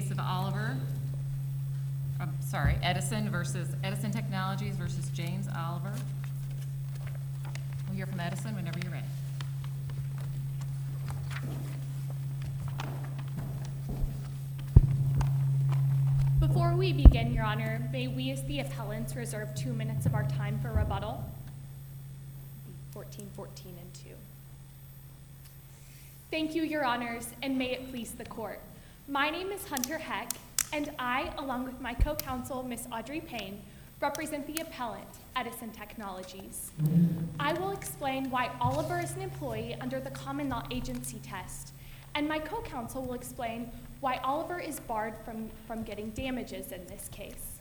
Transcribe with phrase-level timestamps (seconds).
[0.00, 0.76] case of Oliver,
[2.20, 5.90] I'm sorry, Edison versus, Edison Technologies versus James Oliver.
[7.86, 9.06] We'll hear from Edison whenever you're ready.
[16.40, 20.28] Before we begin, Your Honor, may we as the appellants reserve two minutes of our
[20.28, 21.24] time for rebuttal?
[22.90, 24.00] 14, 14, and 2.
[26.30, 28.60] Thank you, Your Honors, and may it please the court.
[29.08, 30.32] My name is Hunter Heck,
[30.72, 32.88] and I, along with my co-counsel, Ms.
[32.90, 33.62] Audrey Payne,
[34.00, 36.72] represent the appellant, Edison Technologies.
[37.38, 41.72] I will explain why Oliver is an employee under the common law agency test,
[42.16, 47.08] and my co-counsel will explain why Oliver is barred from, from getting damages in this
[47.12, 47.60] case.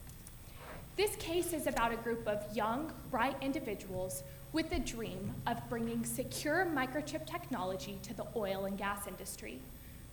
[0.98, 6.06] This case is about a group of young, bright individuals with a dream of bringing
[6.06, 9.60] secure microchip technology to the oil and gas industry.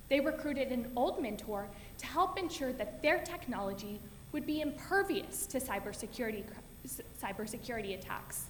[0.08, 4.00] They recruited an old mentor to help ensure that their technology
[4.32, 6.44] would be impervious to cybersecurity,
[7.20, 8.46] cybersecurity attacks.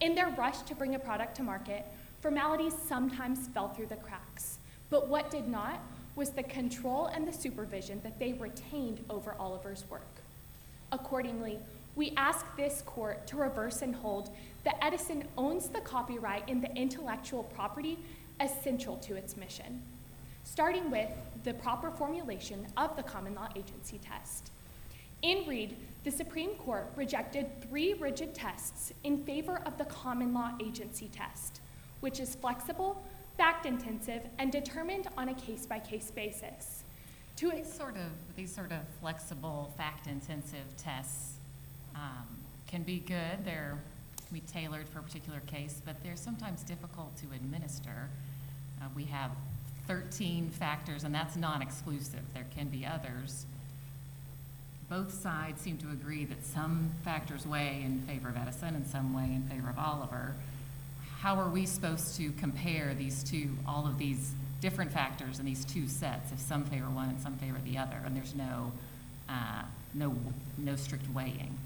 [0.00, 1.86] In their rush to bring a product to market,
[2.20, 4.58] formalities sometimes fell through the cracks.
[4.90, 5.80] But what did not
[6.16, 10.06] was the control and the supervision that they retained over Oliver's work.
[10.92, 11.58] Accordingly,
[11.94, 14.30] we ask this court to reverse and hold
[14.64, 17.98] that Edison owns the copyright in the intellectual property
[18.40, 19.82] essential to its mission,
[20.46, 21.10] starting with
[21.42, 24.52] the proper formulation of the common law agency test.
[25.22, 30.52] In Reid, the Supreme Court rejected three rigid tests in favor of the common law
[30.64, 31.60] agency test,
[32.00, 33.02] which is flexible,
[33.36, 36.84] fact intensive, and determined on a case by case basis.
[37.36, 41.34] To These sort of, these sort of flexible, fact-intensive tests
[41.94, 42.26] um,
[42.66, 43.44] can be good.
[43.44, 43.78] They're
[44.16, 48.08] can be tailored for a particular case, but they're sometimes difficult to administer.
[48.80, 49.30] Uh, we have
[49.86, 52.22] 13 factors, and that's non-exclusive.
[52.34, 53.46] There can be others.
[54.88, 59.14] Both sides seem to agree that some factors weigh in favor of Edison and some
[59.14, 60.34] weigh in favor of Oliver.
[61.20, 65.64] How are we supposed to compare these two, all of these different factors in these
[65.64, 68.72] two sets, if some favor one and some favor the other, and there's no,
[69.28, 69.62] uh,
[69.94, 70.14] no,
[70.58, 71.56] no strict weighing?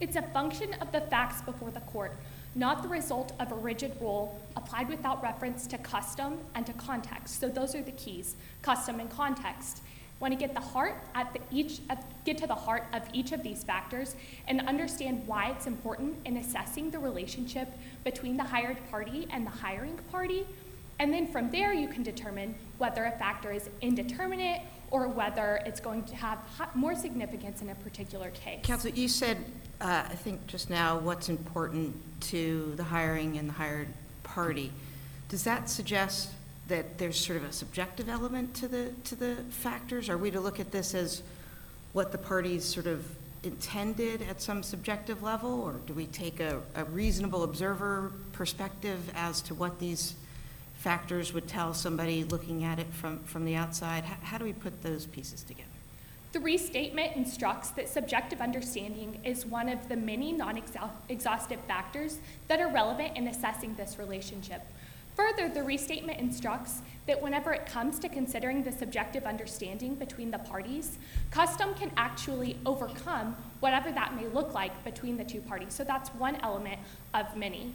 [0.00, 2.12] It's a function of the facts before the court,
[2.54, 7.40] not the result of a rigid rule applied without reference to custom and to context.
[7.40, 9.82] So those are the keys, custom and context.
[10.20, 13.30] Want to get the heart at the each at, get to the heart of each
[13.30, 14.16] of these factors
[14.48, 17.68] and understand why it's important in assessing the relationship
[18.02, 20.44] between the hired party and the hiring party.
[20.98, 25.80] And then from there you can determine whether a factor is indeterminate or whether it's
[25.80, 26.38] going to have
[26.74, 28.60] more significance in a particular case.
[28.62, 29.38] Counsel, you said,
[29.80, 33.88] uh, I think just now, what's important to the hiring and the hired
[34.22, 34.72] party.
[35.28, 36.30] Does that suggest
[36.68, 40.08] that there's sort of a subjective element to the, to the factors?
[40.08, 41.22] Are we to look at this as
[41.92, 43.06] what the parties sort of
[43.42, 45.62] intended at some subjective level?
[45.62, 50.14] Or do we take a, a reasonable observer perspective as to what these
[50.78, 54.04] factors would tell somebody looking at it from, from the outside?
[54.04, 55.68] How, how do we put those pieces together?
[56.32, 60.62] The restatement instructs that subjective understanding is one of the many non
[61.08, 62.18] exhaustive factors
[62.48, 64.62] that are relevant in assessing this relationship.
[65.16, 70.38] Further, the restatement instructs that whenever it comes to considering the subjective understanding between the
[70.38, 70.98] parties,
[71.32, 75.74] custom can actually overcome whatever that may look like between the two parties.
[75.74, 76.78] So that's one element
[77.14, 77.72] of many.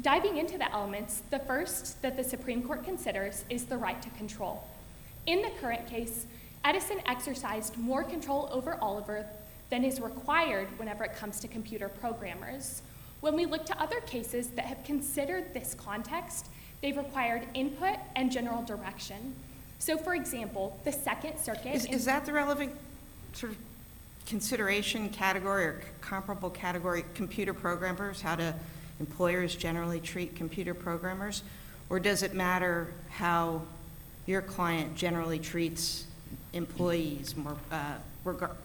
[0.00, 4.08] Diving into the elements, the first that the Supreme Court considers is the right to
[4.10, 4.64] control.
[5.26, 6.26] In the current case,
[6.64, 9.26] Edison exercised more control over Oliver
[9.70, 12.82] than is required whenever it comes to computer programmers.
[13.20, 16.46] When we look to other cases that have considered this context,
[16.80, 19.34] they've required input and general direction.
[19.78, 21.74] So, for example, the Second Circuit.
[21.74, 22.74] Is, is that the relevant
[23.32, 23.58] sort of
[24.26, 27.04] consideration category or comparable category?
[27.14, 28.52] Computer programmers, how do
[29.00, 31.42] employers generally treat computer programmers?
[31.90, 33.62] Or does it matter how
[34.26, 36.04] your client generally treats
[36.52, 37.94] employees, more uh,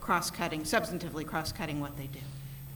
[0.02, 2.20] cross cutting, substantively cross cutting what they do?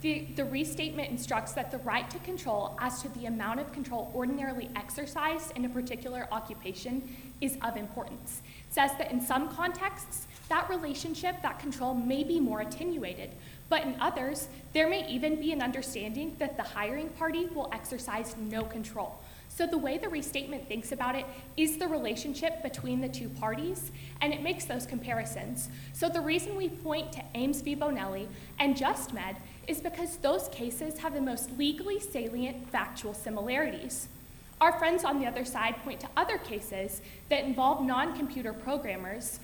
[0.02, 4.12] The, the restatement instructs that the right to control as to the amount of control
[4.16, 8.42] ordinarily exercised in a particular occupation is of importance.
[8.70, 13.32] It says that in some contexts, that relationship, that control may be more attenuated,
[13.70, 18.36] but in others, there may even be an understanding that the hiring party will exercise
[18.38, 19.20] no control.
[19.50, 23.92] So, the way the restatement thinks about it is the relationship between the two parties,
[24.22, 25.70] and it makes those comparisons.
[25.94, 27.76] So, the reason we point to Aymes v.
[27.76, 28.28] Bonelli
[28.60, 34.10] and JustMed is because those cases have the most legally salient factual similarities.
[34.62, 39.40] Our friends on the other side point to other cases that involve non computer programmers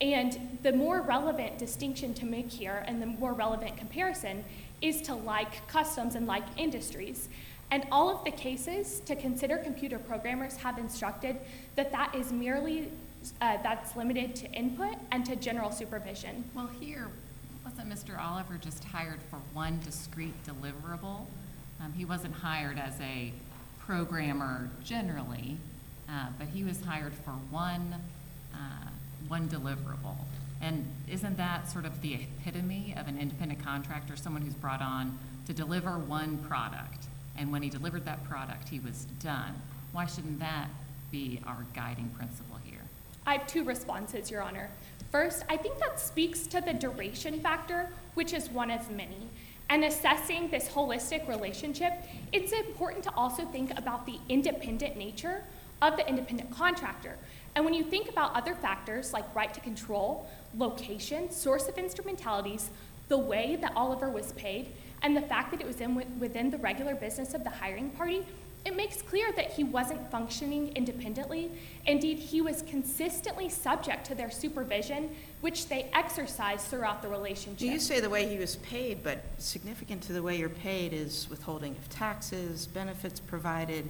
[0.00, 4.44] And the more relevant distinction to make here and the more relevant comparison
[4.82, 7.28] is to like customs and like industries.
[7.70, 11.38] And all of the cases to consider computer programmers have instructed
[11.76, 12.90] that that is merely,
[13.40, 16.44] uh, that's limited to input and to general supervision.
[16.54, 17.08] Well, here,
[17.64, 18.20] wasn't Mr.
[18.20, 21.26] Oliver just hired for one discrete deliverable?
[21.80, 23.32] Um, he wasn't hired as a
[23.80, 25.56] programmer generally,
[26.08, 27.94] uh, but he was hired for one,
[28.54, 28.88] uh,
[29.28, 30.16] one deliverable.
[30.60, 35.18] And isn't that sort of the epitome of an independent contractor, someone who's brought on
[35.46, 37.06] to deliver one product?
[37.36, 39.60] And when he delivered that product, he was done.
[39.92, 40.68] Why shouldn't that
[41.10, 42.80] be our guiding principle here?
[43.26, 44.70] I have two responses, Your Honor.
[45.10, 49.28] First, I think that speaks to the duration factor, which is one of many.
[49.70, 51.92] And assessing this holistic relationship,
[52.32, 55.42] it's important to also think about the independent nature
[55.82, 57.16] of the independent contractor.
[57.56, 62.70] And when you think about other factors like right to control, location, source of instrumentalities,
[63.08, 64.72] the way that Oliver was paid,
[65.02, 68.26] and the fact that it was in, within the regular business of the hiring party,
[68.64, 71.50] it makes clear that he wasn't functioning independently.
[71.86, 77.58] Indeed, he was consistently subject to their supervision, which they exercised throughout the relationship.
[77.58, 80.94] Do you say the way he was paid, but significant to the way you're paid
[80.94, 83.86] is withholding of taxes, benefits provided,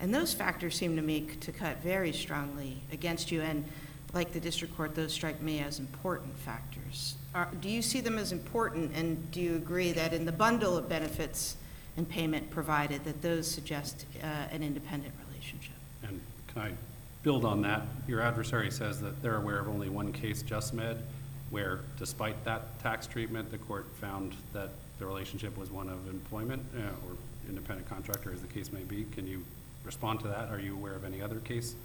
[0.00, 3.64] and those factors seem to me to cut very strongly against you, and
[4.12, 7.16] like the district court, those strike me as important factors.
[7.34, 10.76] Are, do you see them as important, and do you agree that in the bundle
[10.76, 11.56] of benefits
[11.96, 15.74] and payment provided, that those suggest uh, an independent relationship?
[16.02, 16.72] And can I
[17.22, 17.82] build on that?
[18.06, 21.02] Your adversary says that they're aware of only one case, Just Med,
[21.50, 26.62] where despite that tax treatment, the court found that the relationship was one of employment
[26.76, 27.16] uh, or
[27.48, 29.04] independent contractor, as the case may be.
[29.12, 29.44] Can you
[29.86, 30.50] respond to that?
[30.50, 31.76] Are you aware of any other case?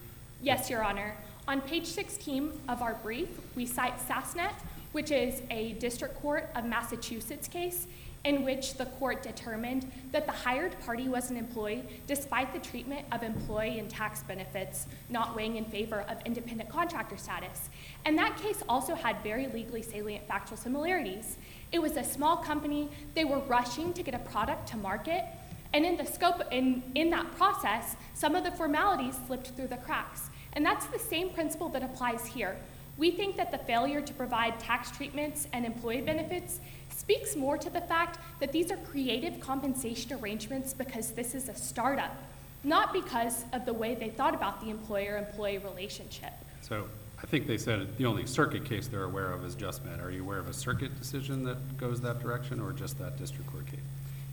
[0.42, 1.16] Yes, Your Honor.
[1.48, 4.54] On page 16 of our brief, we cite Sassnet,
[4.92, 7.88] which is a district court of Massachusetts case
[8.24, 13.06] in which the court determined that the hired party was an employee despite the treatment
[13.12, 17.70] of employee and tax benefits not weighing in favor of independent contractor status.
[18.06, 21.38] And that case also had very legally salient factual similarities.
[21.72, 25.26] It was a small company, they were rushing to get a product to market,
[25.74, 29.78] and in the scope, in, in that process, some of the formalities slipped through the
[29.78, 30.30] cracks.
[30.54, 32.58] And that's the same principle that applies here.
[32.98, 36.60] We think that the failure to provide tax treatments and employee benefits
[36.90, 41.56] speaks more to the fact that these are creative compensation arrangements because this is a
[41.56, 42.16] startup,
[42.64, 46.34] not because of the way they thought about the employer employee relationship.
[46.62, 46.88] So
[47.24, 50.00] I think they said the only circuit case they're aware of is Just Med.
[50.00, 53.50] Are you aware of a circuit decision that goes that direction, or just that district
[53.52, 53.80] court case?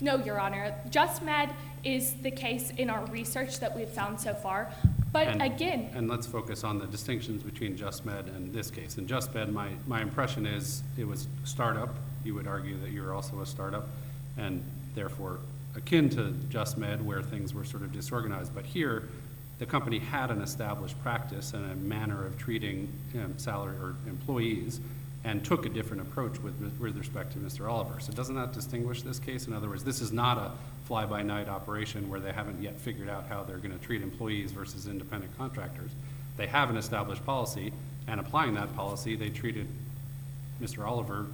[0.00, 0.74] No, Your Honor.
[0.90, 1.50] Just Med
[1.84, 4.70] is the case in our research that we've found so far.
[5.12, 8.98] But And- again, And let's focus on the distinctions between Just Med and this case.
[8.98, 11.94] In Just Med, my, my impression is it was startup.
[12.24, 13.88] You would argue that you're also a startup,
[14.36, 14.62] and
[14.94, 15.38] therefore
[15.74, 18.54] akin to Just Med, where things were sort of disorganized.
[18.54, 19.08] But here,
[19.58, 24.80] the company had an established practice and a manner of treating um, salary or employees,
[25.24, 27.68] and took a different approach with, with respect to Mr.
[27.68, 28.00] Oliver.
[28.00, 29.46] So doesn't that distinguish this case?
[29.46, 30.52] In other words, this is not a
[30.86, 34.86] fly-by-night operation where they haven't yet figured out how they're going to treat employees versus
[34.86, 35.90] independent contractors.
[36.36, 37.72] They have an established policy,
[38.06, 39.66] and applying that policy, they treated
[40.62, 40.86] Mr.
[40.86, 41.26] Oliver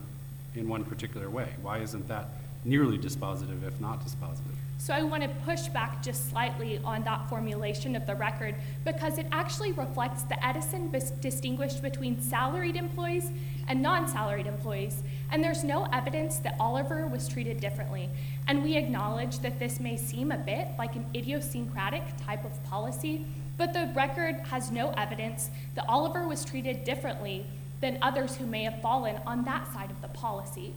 [0.54, 1.48] in one particular way.
[1.62, 2.28] Why isn't that
[2.64, 4.56] nearly dispositive, if not dispositive?
[4.84, 9.16] So I want to push back just slightly on that formulation of the record because
[9.16, 13.30] it actually reflects the Edison distinguished between salaried employees
[13.66, 15.02] and non-salaried employees.
[15.30, 18.10] And there's no evidence that Oliver was treated differently.
[18.46, 23.24] And we acknowledge that this may seem a bit like an idiosyncratic type of policy,
[23.56, 27.46] but the record has no evidence that Oliver was treated differently
[27.80, 30.74] than others who may have fallen on that side of the policy.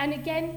[0.00, 0.56] And again,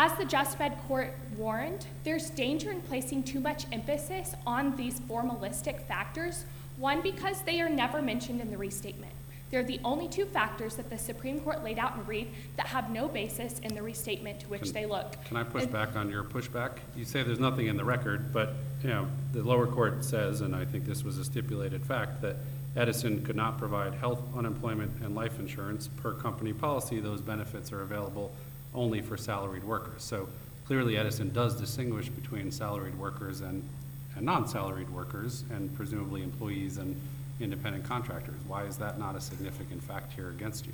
[0.00, 5.00] as the Just Med Court warned, there's danger in placing too much emphasis on these
[5.00, 6.44] formalistic factors.
[6.76, 9.12] One, because they are never mentioned in the restatement.
[9.50, 12.90] They're the only two factors that the Supreme Court laid out in Reid that have
[12.90, 15.16] no basis in the restatement to which Can- they look.
[15.24, 16.74] Can I push And- back on your pushback?
[16.94, 20.54] You say there's nothing in the record, but, you know, the lower court says, and
[20.54, 22.36] I think this was a stipulated fact, that
[22.76, 27.00] Edison could not provide health, unemployment, and life insurance per company policy.
[27.00, 28.30] Those benefits are available
[28.78, 30.04] only for salaried workers.
[30.04, 30.28] So
[30.66, 33.68] clearly Edison does distinguish between salaried workers and,
[34.16, 36.94] and non-salaried workers, and presumably employees and
[37.40, 38.40] independent contractors.
[38.46, 40.72] Why is that not a significant fact here against you?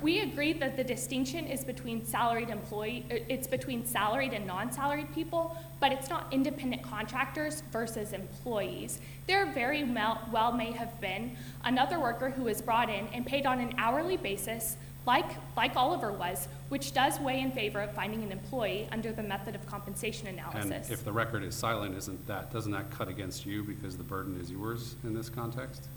[0.00, 5.12] We agree that the distinction is between salaried employee, uh, it's between salaried and non-salaried
[5.12, 9.00] people, but it's not independent contractors versus employees.
[9.26, 13.44] There very well, well may have been another worker who was brought in and paid
[13.44, 18.22] on an hourly basis, like, like Oliver was, which does weigh in favor of finding
[18.22, 20.90] an employee under the method of compensation And analysis.
[20.90, 24.38] if the record is silent, isn't that, doesn't that cut against you because the burden
[24.40, 25.88] is yours in this context?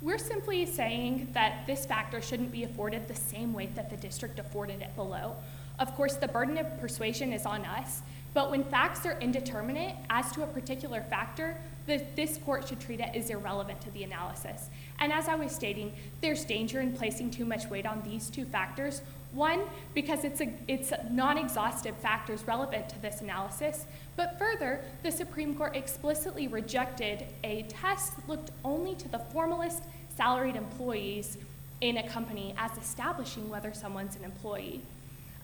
[0.00, 4.38] We're simply saying that this factor shouldn't be afforded the same weight that the district
[4.38, 5.36] afforded it below.
[5.78, 8.00] Of course, the burden of persuasion is on us,
[8.32, 11.56] but when facts are indeterminate as to a particular factor,
[11.86, 14.70] the, this court should treat it as irrelevant to the analysis.
[15.00, 18.44] And as I was stating, there's danger in placing too much weight on these two
[18.44, 19.02] factors.
[19.32, 19.62] One,
[19.94, 25.76] because it's, a, it's non-exhaustive factors relevant to this analysis, but further, the Supreme Court
[25.76, 29.84] explicitly rejected a test looked only to the formalist
[30.16, 31.38] salaried employees
[31.80, 34.82] in a company as establishing whether someone's an employee.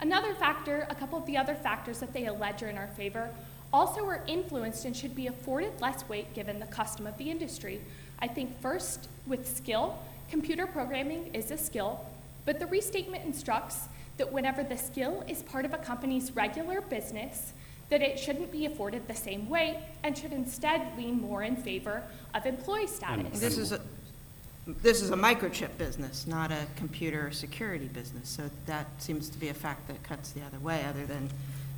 [0.00, 3.30] Another factor, a couple of the other factors that they allege are in our favor,
[3.72, 7.80] also are influenced and should be afforded less weight given the custom of the industry.
[8.18, 9.98] I think first, with skill,
[10.30, 12.04] computer programming is a skill,
[12.44, 17.52] but the restatement instructs that whenever the skill is part of a company's regular business,
[17.88, 22.02] that it shouldn't be afforded the same weight and should instead lean more in favor
[22.34, 23.38] of employee status.
[23.38, 23.80] This is a,
[24.66, 29.48] this is a microchip business, not a computer security business, so that seems to be
[29.48, 31.30] a fact that cuts the other way, other than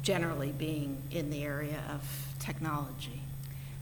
[0.02, 2.02] generally being in the area of
[2.38, 3.20] technology.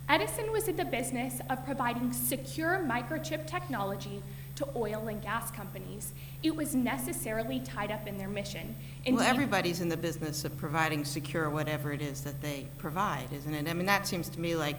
[0.08, 4.22] Edison was in the business of providing secure microchip technology
[4.54, 6.12] to oil and gas companies.
[6.42, 8.76] It was necessarily tied up in their mission.
[9.06, 13.52] Well, everybody's in the business of providing secure whatever it is that they provide, isn't
[13.52, 13.68] it?
[13.68, 14.76] I mean, that seems to me like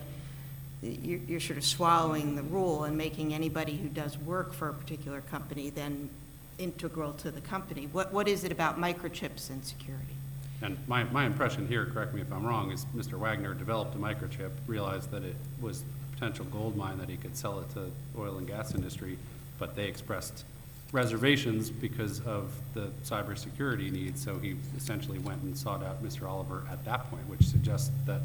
[0.82, 4.74] you're, you're sort of swallowing the rule and making anybody who does work for a
[4.74, 6.10] particular company then
[6.58, 7.90] integral to the company.
[7.92, 10.16] What, what is it about microchips and security?
[10.62, 13.14] And my, my impression here, correct me if I'm wrong, is Mr.
[13.14, 17.36] Wagner developed a microchip, realized that it was a potential gold mine that he could
[17.36, 19.18] sell it to oil and gas industry,
[19.60, 20.46] but they expressed
[20.92, 26.28] reservations because of the cybersecurity needs, so he essentially went and sought out Mr.
[26.28, 28.22] Oliver at that point, which suggests that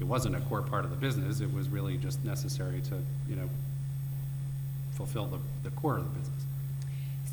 [0.00, 3.36] it wasn't a core part of the business, it was really just necessary to, you
[3.36, 3.48] know,
[4.92, 6.45] fulfill the, the core of the business.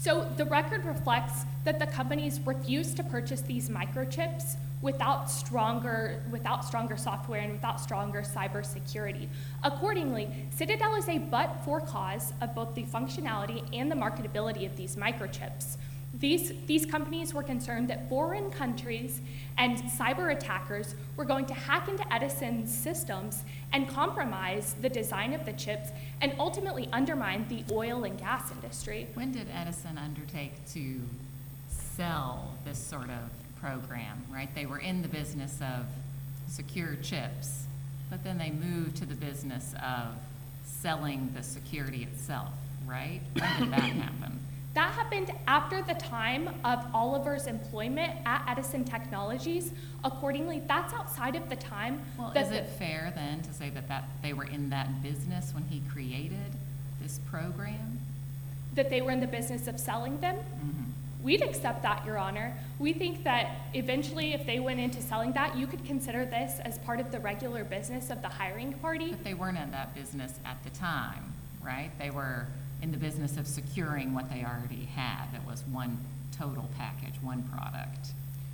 [0.04, 6.66] So the record reflects that the companies refused to purchase these microchips without stronger, without
[6.66, 9.30] stronger software and without stronger cybersecurity.
[9.64, 14.98] Accordingly, Citadel is a but-for cause of both the functionality and the marketability of these
[14.98, 15.78] microchips.
[16.24, 19.20] These, these companies were concerned that foreign countries
[19.58, 25.46] and cyber attackers were going to hack into Edison's systems and compromise the design of
[25.46, 25.90] the chips
[26.22, 29.10] and ultimately undermine the oil and gas industry.
[29.16, 31.02] When did Edison undertake to
[31.68, 34.48] sell this sort of program, right?
[34.56, 35.88] They were in the business of
[36.48, 37.66] secure chips,
[38.10, 40.16] but then they moved to the business of
[40.64, 42.54] selling the security itself,
[42.88, 43.20] right?
[43.34, 44.40] When did that happen?
[44.74, 49.72] That happened after the time of Oliver's employment at Edison Technologies.
[50.04, 54.06] Accordingly, that's outside of the time Well, is it fair then to say that that,
[54.24, 56.54] they were in that business when he created
[57.02, 58.00] this program?
[58.76, 60.36] that they were in the business of selling them.
[60.36, 61.24] Mm-hmm.
[61.24, 62.54] We'd accept that, Your Honor.
[62.80, 66.80] We think that eventually, if they went into selling that, you could consider this as
[66.80, 69.12] part of the regular business of the hiring party.
[69.12, 71.92] But they weren't in that business at the time, right?
[71.98, 72.48] They were
[72.84, 75.26] in the business of securing what they already had.
[75.34, 75.98] It was one
[76.38, 78.10] total package, one product.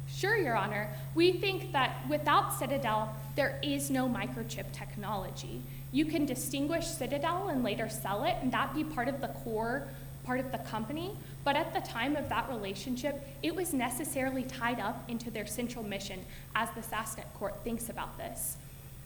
[0.07, 0.87] Sure, Your Honor.
[1.15, 5.63] We think that without Citadel, there is no microchip technology.
[5.91, 9.87] You can distinguish Citadel and later sell it, and that be part of the core
[10.23, 11.17] part of the company.
[11.43, 15.83] But at the time of that relationship, it was necessarily tied up into their central
[15.83, 18.57] mission as the Sassnet Court thinks about this.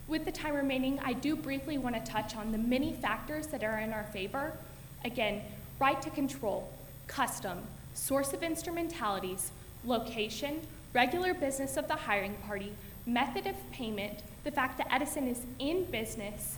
[0.10, 3.64] With the time remaining, I do briefly want to touch on the many factors that
[3.64, 4.58] are in our favor.
[5.06, 5.42] Again,
[5.80, 6.70] right to control,
[7.08, 7.60] custom,
[7.94, 9.52] source of instrumentalities,
[9.86, 10.62] location,
[10.94, 12.74] regular business of the hiring party,
[13.06, 16.58] method of payment, the fact that Edison is in business,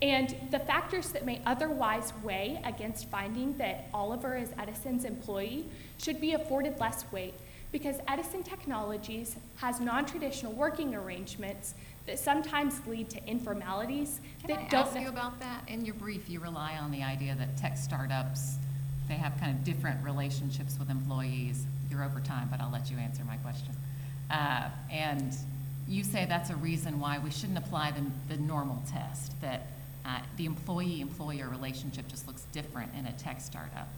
[0.00, 5.66] and the factors that may otherwise weigh against finding that Oliver is Edison's employee
[5.98, 7.34] should be afforded less weight
[7.70, 11.74] because Edison Technologies has non-traditional working arrangements
[12.06, 14.86] that sometimes lead to informalities Can that I don't.
[14.86, 15.62] ask you about that?
[15.68, 18.56] In your brief, you rely on the idea that tech startups,
[19.08, 21.64] they have kind of different relationships with employees.
[21.90, 23.74] You're over time, but I'll let you answer my question.
[24.30, 25.36] Uh, And
[25.88, 29.66] you say that's a reason why we shouldn't apply the, the normal test, that
[30.04, 33.88] uh, the employee-employer relationship just looks different in a tech startup.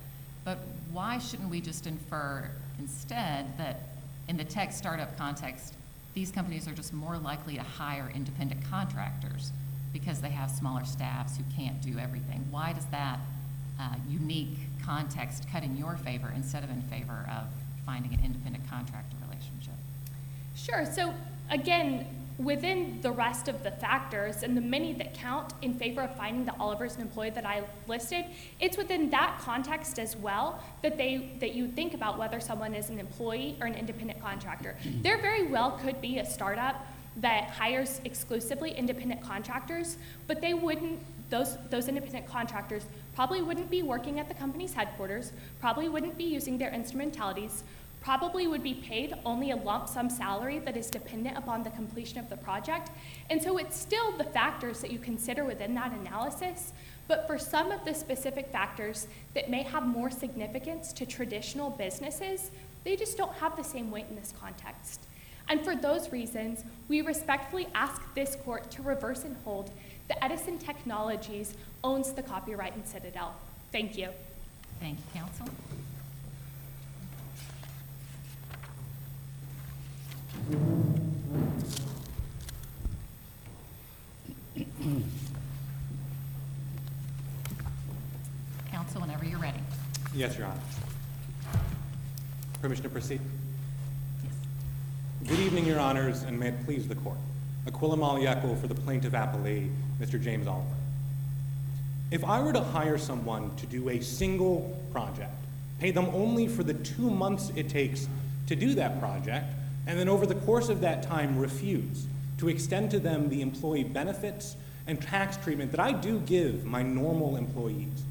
[0.44, 0.58] But
[0.92, 3.80] why shouldn't we just infer instead that
[4.28, 5.74] in the tech startup context,
[6.14, 9.52] these companies are just more likely to hire independent contractors
[9.92, 12.46] because they have smaller staffs who can't do everything?
[12.50, 13.18] Why does that
[13.80, 17.46] uh, unique context cut in your favor instead of in favor of
[17.84, 19.74] finding an independent contractor relationship?
[20.54, 20.86] Sure.
[20.86, 21.12] So
[21.50, 22.06] again,
[22.38, 26.44] within the rest of the factors and the many that count in favor of finding
[26.44, 28.24] that Oliver's an employee that I listed,
[28.60, 32.90] it's within that context as well that they that you think about whether someone is
[32.90, 34.76] an employee or an independent contractor.
[35.02, 36.86] There very well could be a startup
[37.18, 40.98] that hires exclusively independent contractors, but they wouldn't
[41.30, 46.24] those those independent contractors probably wouldn't be working at the company's headquarters, probably wouldn't be
[46.24, 47.62] using their instrumentalities,
[48.04, 52.18] probably would be paid only a lump sum salary that is dependent upon the completion
[52.18, 52.90] of the project.
[53.30, 56.74] And so it's still the factors that you consider within that analysis,
[57.08, 62.50] but for some of the specific factors that may have more significance to traditional businesses,
[62.84, 65.00] they just don't have the same weight in this context.
[65.48, 69.70] And for those reasons, we respectfully ask this court to reverse and hold
[70.08, 73.34] that Edison Technologies owns the copyright in Citadel.
[73.72, 74.10] Thank you.
[74.78, 75.48] Thank you, counsel.
[88.70, 89.58] Counsel, whenever you're ready.
[90.14, 90.60] Yes, Your Honor.
[92.60, 93.20] Permission to proceed?
[94.22, 94.32] Yes.
[95.28, 97.18] Good evening, Your Honors, and may it please the Court.
[97.66, 100.22] Aquila Maliyekkal for the plaintiff appellee, Mr.
[100.22, 100.68] James Oliver.
[102.10, 105.34] If I were to hire someone to do a single project,
[105.80, 108.08] pay them only for the two months it takes
[108.46, 109.46] to do that project,
[109.86, 112.06] and then over the course of that time refuse
[112.38, 116.82] to extend to them the employee benefits and tax treatment that I do give my
[116.82, 118.02] normal employees,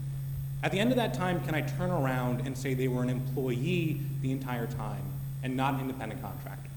[0.63, 3.09] at the end of that time, can I turn around and say they were an
[3.09, 5.03] employee the entire time
[5.43, 6.69] and not an independent contractor?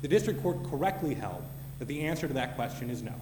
[0.00, 1.44] The district court correctly held
[1.78, 3.12] that the answer to that question is no,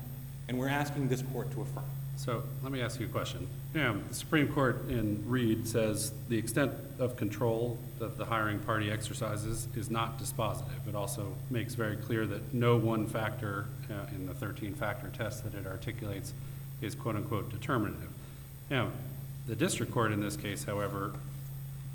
[0.47, 1.85] and we're asking this court to affirm.
[2.19, 3.47] So let me ask you a question.
[3.77, 8.91] Yeah, the Supreme Court in Reid says the extent of control that the hiring party
[8.91, 10.89] exercises is not dispositive.
[10.89, 15.55] It also makes very clear that no one factor uh, in the 13-factor test that
[15.55, 16.35] it articulates
[16.83, 18.11] is quote-unquote determinative.
[18.69, 18.89] Now,
[19.47, 21.13] the district court in this case, however,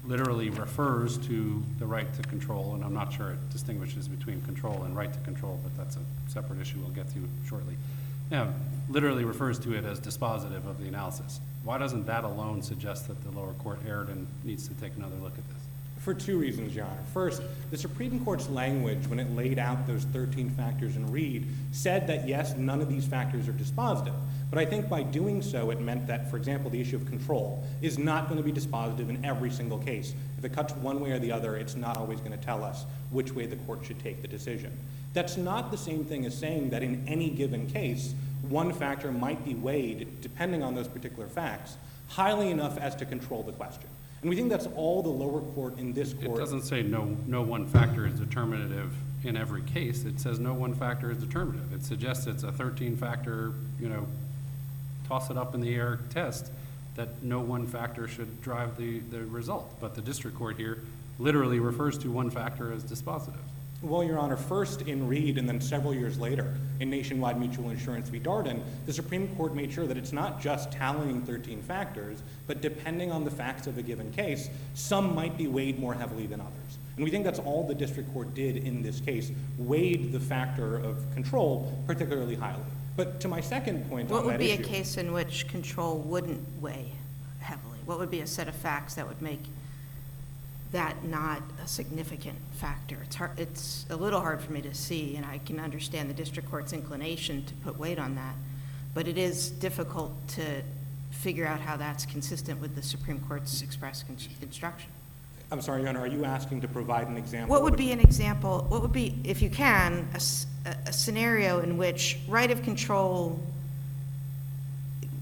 [0.05, 4.83] literally refers to the right to control, and I'm not sure it distinguishes between control
[4.83, 7.75] and right to control, but that's a separate issue we'll get to shortly.
[8.33, 8.51] Now,
[8.89, 11.39] literally refers to it as dispositive of the analysis.
[11.63, 15.15] Why doesn't that alone suggest that the lower court erred and needs to take another
[15.21, 15.61] look at this?
[15.99, 17.03] For two reasons, Your Honor.
[17.13, 22.07] First, the Supreme Court's language, when it laid out those 13 factors in Reid, said
[22.07, 24.15] that yes, none of these factors are dispositive.
[24.49, 27.63] But I think by doing so, it meant that, for example, the issue of control
[27.83, 30.15] is not going to be dispositive in every single case.
[30.39, 32.87] If it cuts one way or the other, it's not always going to tell us
[33.11, 34.75] which way the court should take the decision.
[35.13, 38.13] That's not the same thing as saying that in any given case,
[38.49, 43.43] one factor might be weighed, depending on those particular facts, highly enough as to control
[43.43, 43.89] the question.
[44.21, 46.37] And we think that's all the lower court in this court.
[46.37, 50.05] It doesn't say no, no one factor is determinative in every case.
[50.05, 51.73] It says no one factor is determinative.
[51.73, 54.07] It suggests it's a 13-factor, you know,
[55.07, 56.51] toss it up in the air test,
[56.95, 59.73] that no one factor should drive the, the result.
[59.79, 60.79] But the district court here
[61.19, 63.35] literally refers to one factor as dispositive.
[63.83, 68.07] Well, Your Honor, first in Reid and then several years later in Nationwide Mutual Insurance
[68.07, 68.17] v.
[68.17, 73.11] Darden, the Supreme Court made sure that it's not just tallying 13 factors, but depending
[73.11, 76.77] on the facts of a given case, some might be weighed more heavily than others.
[76.95, 80.77] And we think that's all the district court did in this case, weighed the factor
[80.77, 82.63] of control particularly highly.
[82.95, 85.49] But to my second point What on would that be a issue- case in which
[85.49, 86.93] control wouldn't weigh
[87.39, 87.79] heavily?
[87.85, 89.41] What would be a set of facts that would make
[90.73, 92.97] that not a significant factor?
[93.03, 96.13] It's hard, it's a little hard for me to see, and I can understand the
[96.13, 98.35] district court's inclination to put weight on that,
[98.93, 100.61] but it is difficult to
[101.11, 104.89] figure out how that's consistent with the Supreme Court's express con- instruction.
[105.51, 107.51] I'm sorry, Your Honor, are you asking to provide an example?
[107.51, 110.93] What would be an example, what would be, if you can, a, s- a- a
[110.93, 113.39] scenario in which right of control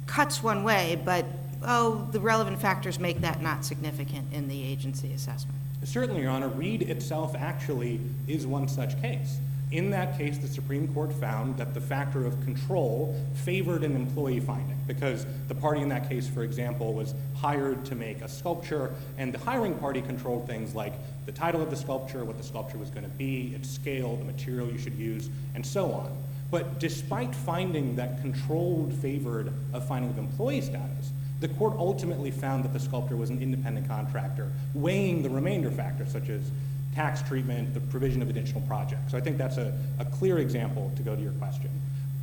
[0.07, 1.25] cuts one way, but,
[1.63, 5.57] oh, the relevant factors make that not significant in the agency assessment?
[5.83, 9.39] Certainly, Your Honor, Reid itself actually is one such case.
[9.71, 14.41] In that case, the Supreme Court found that the factor of control favored an employee
[14.41, 18.93] finding because the party in that case, for example, was hired to make a sculpture,
[19.17, 20.93] and the hiring party controlled things like
[21.25, 24.25] the title of the sculpture, what the sculpture was going to be, its scale, the
[24.25, 26.17] material you should use, and so on.
[26.51, 32.63] But despite finding that controlled favored a finding of employee status, The court ultimately found
[32.63, 36.51] that the sculptor was an independent contractor, weighing the remainder factors such as
[36.93, 39.11] tax treatment, the provision of additional projects.
[39.11, 41.69] So I think that's a, a clear example to go to your question.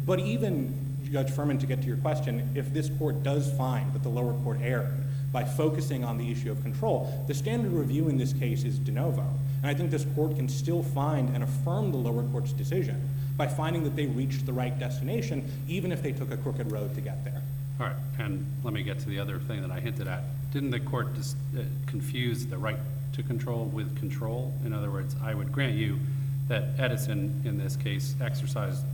[0.06, 0.72] But even,
[1.10, 4.34] Judge Furman, to get to your question, if this court does find that the lower
[4.44, 8.62] court erred by focusing on the issue of control, the standard review in this case
[8.62, 9.26] is de novo.
[9.62, 13.48] And I think this court can still find and affirm the lower court's decision by
[13.48, 17.00] finding that they reached the right destination, even if they took a crooked road to
[17.00, 17.42] get there.
[17.80, 20.24] All right, and let me get to the other thing that I hinted at.
[20.52, 22.78] Didn't the court just uh, confuse the right
[23.12, 24.52] to control with control?
[24.64, 26.00] In other words, I would grant you
[26.48, 28.84] that Edison, in this case, exercised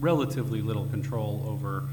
[0.00, 1.84] relatively little control over,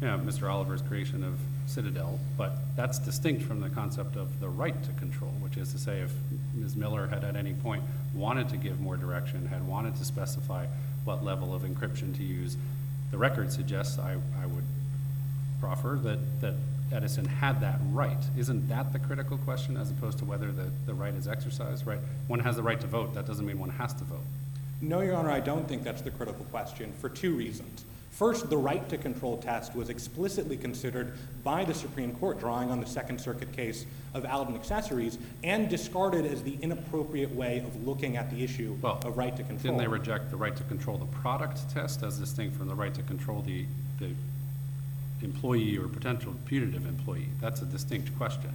[0.00, 0.50] you know, Mr.
[0.50, 5.32] Oliver's creation of Citadel, but that's distinct from the concept of the right to control,
[5.40, 6.12] which is to say if
[6.54, 6.76] Ms.
[6.76, 7.82] Miller had at any point
[8.14, 10.64] wanted to give more direction, had wanted to specify
[11.04, 12.56] what level of encryption to use,
[13.10, 14.64] the record suggests, I, I would
[15.60, 16.54] proffer, that, that
[16.92, 18.22] Edison had that right.
[18.36, 22.00] Isn't that the critical question as opposed to whether the, the right is exercised, right?
[22.26, 24.24] One has the right to vote, that doesn't mean one has to vote.
[24.80, 27.84] No, Your Honor, I don't think that's the critical question for two reasons.
[28.12, 31.12] First, the right to control test was explicitly considered
[31.44, 36.26] by the Supreme Court, drawing on the Second Circuit case of Aldon Accessories, and discarded
[36.26, 39.74] as the inappropriate way of looking at the issue Well, of right to control.
[39.74, 42.94] Didn't they reject the right to control the product test as distinct from the right
[42.94, 43.66] to control the,
[44.00, 44.10] the
[45.22, 47.28] employee or potential putative employee?
[47.40, 48.50] That's a distinct question.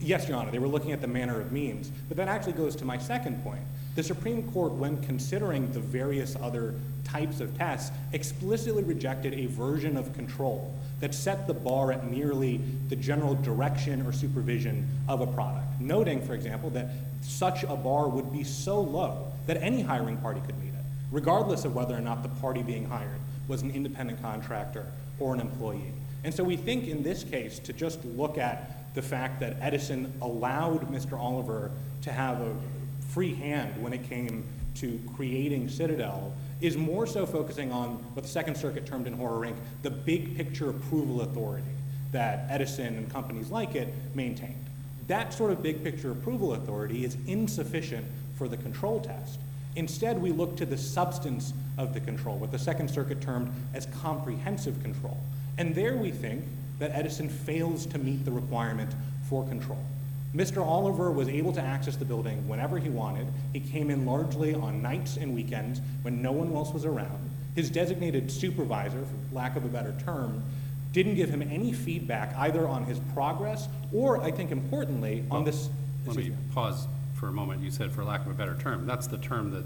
[0.00, 2.76] Yes, Your Honor, they were looking at the manner of means, but that actually goes
[2.76, 3.62] to my second point.
[3.96, 9.96] The Supreme Court, when considering the various other types of tests, explicitly rejected a version
[9.96, 15.26] of control that set the bar at merely the general direction or supervision of a
[15.26, 20.16] product, noting, for example, that such a bar would be so low that any hiring
[20.18, 23.70] party could meet it, regardless of whether or not the party being hired was an
[23.72, 24.86] independent contractor
[25.18, 25.92] or an employee.
[26.24, 30.12] And so we think in this case to just look at the fact that Edison
[30.20, 31.18] allowed Mr.
[31.18, 31.70] Oliver
[32.02, 32.56] to have a
[33.08, 34.44] free hand when it came
[34.76, 39.46] to creating Citadel is more so focusing on what the Second Circuit termed in Horror
[39.46, 39.56] Inc.
[39.82, 41.66] the big picture approval authority
[42.10, 44.64] that Edison and companies like it maintained.
[45.06, 49.38] That sort of big picture approval authority is insufficient for the control test.
[49.76, 53.86] Instead, we look to the substance of the control, what the Second Circuit termed as
[54.02, 55.18] comprehensive control.
[55.58, 56.44] And there we think
[56.78, 58.90] that Edison fails to meet the requirement
[59.28, 59.84] for control.
[60.34, 60.64] Mr.
[60.64, 63.26] Oliver was able to access the building whenever he wanted.
[63.52, 67.30] He came in largely on nights and weekends when no one else was around.
[67.54, 70.42] His designated supervisor, for lack of a better term,
[70.92, 75.70] didn't give him any feedback either on his progress or, I think importantly, on this.
[76.06, 77.62] Let me pause for a moment.
[77.62, 78.86] You said for lack of a better term.
[78.86, 79.64] That's the term that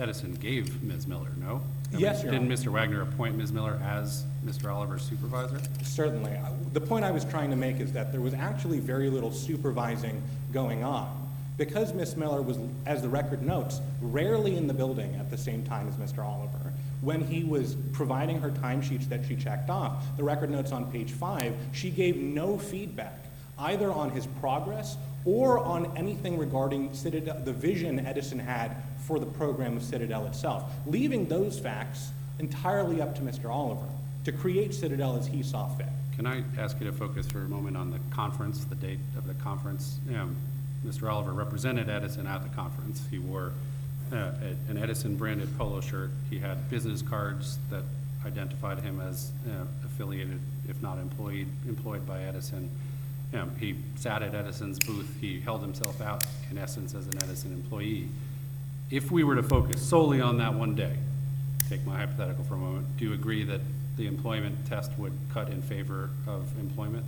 [0.00, 1.06] Edison gave Ms.
[1.06, 1.62] Miller, no?
[1.92, 2.56] I mean, Yes, Your Didn't Honor.
[2.56, 2.68] Mr.
[2.72, 3.52] Wagner appoint Ms.
[3.52, 4.72] Miller as Mr.
[4.72, 5.60] Oliver's supervisor?
[5.82, 6.32] Certainly.
[6.32, 9.30] I- The point I was trying to make is that there was actually very little
[9.30, 11.18] supervising going on.
[11.58, 12.16] Because Ms.
[12.16, 15.94] Miller was, as the record notes, rarely in the building at the same time as
[15.96, 16.24] Mr.
[16.24, 20.90] Oliver, when he was providing her timesheets that she checked off, the record notes on
[20.90, 23.26] page five, she gave no feedback
[23.58, 28.76] either on his progress or on anything regarding Citadel, the vision Edison had
[29.06, 33.50] for the program of Citadel itself, leaving those facts entirely up to Mr.
[33.50, 33.86] Oliver
[34.24, 35.86] to create Citadel as he saw fit.
[36.16, 39.26] Can I ask you to focus for a moment on the conference, the date of
[39.26, 39.98] the conference?
[40.10, 40.36] Um,
[40.86, 41.10] Mr.
[41.10, 43.02] Oliver represented Edison at the conference.
[43.10, 43.52] He wore
[44.12, 44.32] uh,
[44.68, 46.10] an Edison branded polo shirt.
[46.28, 47.82] He had business cards that
[48.26, 50.38] identified him as uh, affiliated,
[50.68, 52.68] if not employed, employed by Edison.
[53.34, 55.16] Um, He sat at Edison's booth.
[55.20, 58.08] He held himself out, in essence, as an Edison employee.
[58.92, 60.94] If we were to focus solely on that one day,
[61.70, 63.62] take my hypothetical for a moment, do you agree that
[63.96, 67.06] the employment test would cut in favor of employment?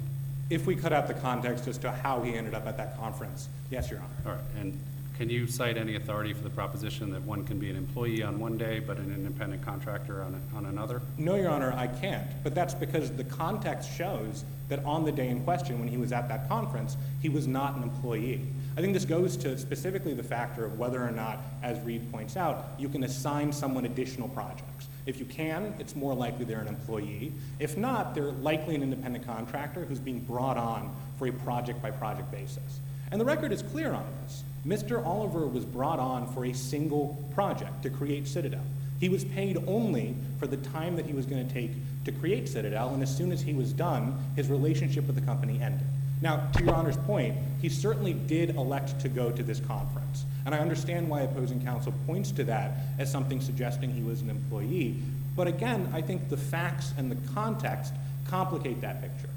[0.49, 3.51] If we cut out the context as to how he ended up at that conference,
[3.70, 4.09] yes, Your Honor.
[4.25, 4.81] All right, and
[5.18, 8.38] can you cite any authority for the proposition that one can be an employee on
[8.38, 11.03] one day, but an independent contractor on, on another?
[11.18, 15.29] No, Your Honor, I can't, but that's because the context shows that on the day
[15.29, 18.40] in question, when he was at that conference, he was not an employee.
[18.77, 22.37] I think this goes to specifically the factor of whether or not, as Reid points
[22.37, 24.89] out, you can assign someone additional projects.
[25.07, 27.33] If you can, it's more likely they're an employee.
[27.61, 32.81] If not, they're likely an independent contractor who's being brought on for a project-by-project basis.
[33.13, 34.43] And the record is clear on this.
[34.67, 35.05] Mr.
[35.07, 38.65] Oliver was brought on for a single project to create Citadel.
[38.99, 41.71] He was paid only for the time that he was going to take
[42.07, 45.61] to create Citadel, and as soon as he was done, his relationship with the company
[45.63, 45.87] ended.
[46.25, 50.55] Now, to Your Honor's point, he certainly did elect to go to this conference, and
[50.55, 54.97] I understand why opposing counsel points to that as something suggesting he was an employee.
[55.37, 57.93] But again, I think the facts and the context
[58.27, 59.29] complicate that picture.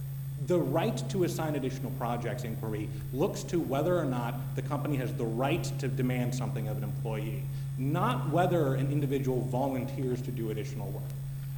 [0.46, 5.12] The right to assign additional projects inquiry looks to whether or not the company has
[5.12, 7.44] the right to demand something of an employee,
[7.78, 11.04] not whether an individual volunteers to do additional work.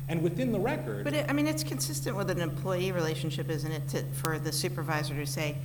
[0.09, 1.03] And within the record.
[1.03, 4.51] But it, I mean, it's consistent with an employee relationship, isn't it, to, for the
[4.51, 5.55] supervisor to say,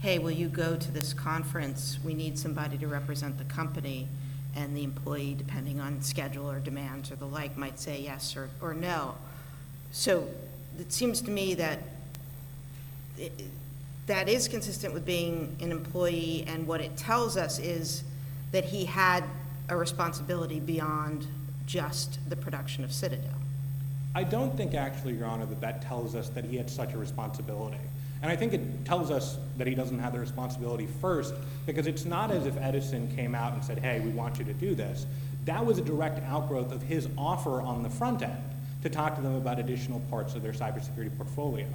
[0.00, 1.98] hey, will you go to this conference?
[2.04, 4.08] We need somebody to represent the company.
[4.54, 8.50] And the employee, depending on schedule or demands or the like, might say yes or,
[8.60, 9.14] or no.
[9.92, 10.28] So
[10.78, 11.78] it seems to me that
[13.16, 13.44] it-
[14.06, 18.02] that is consistent with being an employee, and what it tells us is
[18.50, 19.22] that he had
[19.68, 21.26] a responsibility beyond
[21.66, 23.41] just the production of Citadel.
[24.14, 26.98] I don't think actually, Your Honor, that that tells us that he had such a
[26.98, 27.78] responsibility.
[28.20, 31.34] And I think it tells us that he doesn't have the responsibility first,
[31.66, 34.52] because it's not as if Edison came out and said, hey, we want you to
[34.52, 35.06] do this.
[35.44, 38.42] That was a direct outgrowth of his offer on the front end
[38.82, 41.66] to talk to them about additional parts of their cybersecurity portfolio.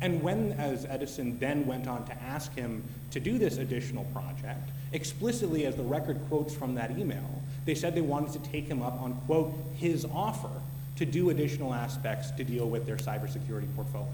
[0.00, 4.70] And when, as Edison then went on to ask him to do this additional project,
[4.92, 8.80] explicitly, as the record quotes from that email, they said they wanted to take him
[8.80, 10.50] up on, quote, his offer
[11.00, 14.12] to do additional aspects to deal with their cybersecurity portfolio.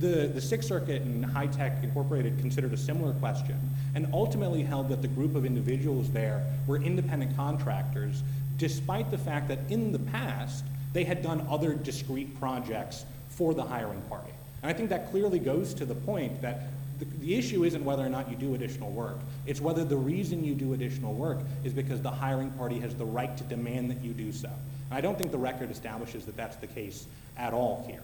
[0.00, 3.58] The, the Sixth Circuit and High Tech Incorporated considered a similar question
[3.94, 8.22] and ultimately held that the group of individuals there were independent contractors,
[8.58, 13.62] despite the fact that in the past, they had done other discrete projects for the
[13.62, 14.32] hiring party.
[14.62, 16.64] And I think that clearly goes to the point that
[16.98, 19.20] the, the issue isn't whether or not you do additional work.
[19.46, 23.06] It's whether the reason you do additional work is because the hiring party has the
[23.06, 24.50] right to demand that you do so.
[24.94, 27.98] And I don't think the record establishes that that's the case at all here.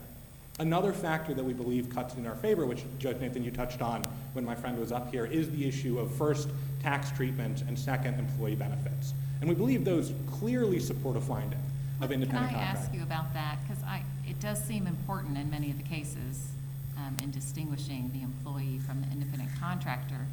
[0.59, 4.03] Another factor that we believe cuts in our favor, which Judge Nathan, you touched on
[4.33, 6.49] when my friend was up here, is the issue of first,
[6.83, 9.15] tax treatment, and second, employee benefits.
[9.41, 11.61] And we believe those clearly support a finding
[12.01, 12.83] of independent Can I contractor.
[12.83, 13.59] ask you about that?
[13.63, 13.85] Because
[14.29, 16.49] it does seem important in many of the cases
[16.97, 20.27] um, in distinguishing the employee from the independent contractor.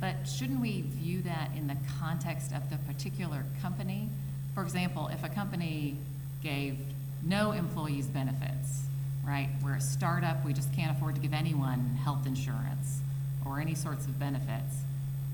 [0.00, 4.08] But shouldn't we view that in the context of the particular company?
[4.54, 5.96] For example, if a company
[6.42, 6.78] gave
[7.22, 8.82] no employees benefits,
[9.24, 9.48] right?
[9.64, 13.00] We're a startup, we just can't afford to give anyone health insurance
[13.46, 14.82] or any sorts of benefits.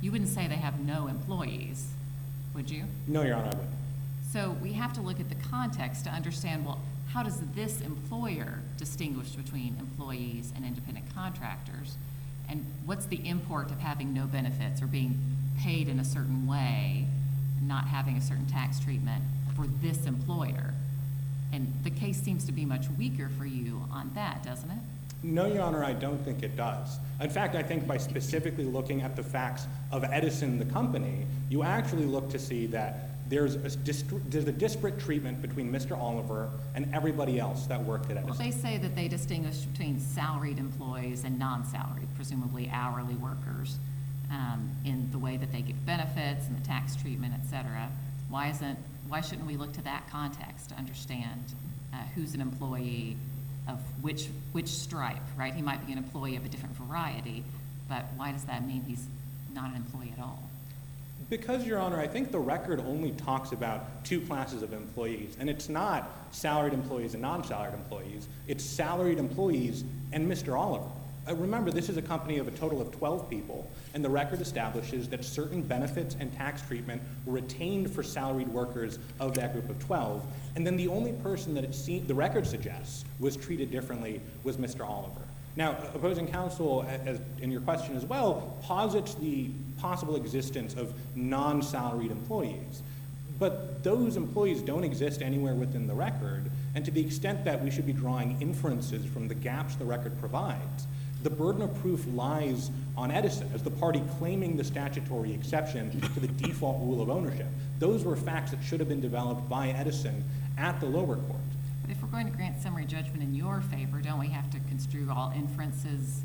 [0.01, 1.89] You wouldn't say they have no employees,
[2.55, 2.85] would you?
[3.07, 3.75] No, Your Honor, I wouldn't.
[4.31, 6.81] So we have to look at the context to understand, well,
[7.13, 11.97] how does this employer distinguish between employees and independent contractors?
[12.49, 15.19] And what's the import of having no benefits or being
[15.59, 17.07] paid in a certain way,
[17.63, 19.23] not having a certain tax treatment
[19.57, 20.75] for this employer?
[21.53, 24.79] And the case seems to be much weaker for you on that, doesn't it?
[25.23, 26.99] No, Your Honor, I don't think it does.
[27.21, 31.65] In fact, I think by specifically looking at the facts of Edison, the company, you
[31.65, 33.69] actually look to see that there's a,
[34.29, 35.99] there's a disparate treatment between Mr.
[35.99, 38.45] Oliver and everybody else that worked at Well, Edison.
[38.45, 43.79] they say that they distinguish between salaried employees and non-salaried, presumably hourly workers,
[44.31, 47.89] um, in the way that they give benefits and the tax treatment, et cetera.
[48.29, 51.55] Why isn't, why shouldn't we look to that context to understand
[51.93, 53.17] uh, who's an employee
[53.69, 55.55] of which, which stripe, right?
[55.55, 57.45] He might be an employee of a different variety,
[57.89, 59.07] but why does that mean he's
[59.55, 60.43] not an employee at all?
[61.31, 65.51] Because, Your Honor, I think the record only talks about two classes of employees, and
[65.51, 68.29] it's not salaried employees and non-salaried employees.
[68.47, 70.59] It's salaried employees and Mr.
[70.59, 70.89] Oliver.
[71.29, 74.41] Uh, remember, this is a company of a total of 12 people, and the record
[74.41, 79.69] establishes that certain benefits and tax treatment were retained for salaried workers of that group
[79.71, 80.25] of 12,
[80.57, 81.73] and then the only person that
[82.07, 84.89] the record suggests was treated differently was Mr.
[84.89, 85.23] Oliver.
[85.57, 92.13] Now, opposing counsel, as in your question as well, posits the possible existence of non-salaried
[92.13, 92.83] employees.
[93.41, 97.71] But those employees don't exist anywhere within the record, and to the extent that we
[97.71, 100.87] should be drawing inferences from the gaps the record provides,
[101.23, 106.21] the burden of proof lies on Edison as the party claiming the statutory exception to
[106.21, 107.49] the default rule of ownership.
[107.79, 110.25] Those were facts that should have been developed by Edison
[110.57, 111.41] at the lower court.
[111.83, 114.61] But if we're going to grant summary judgment in your favor, don't we have to
[114.69, 116.21] construe all inferences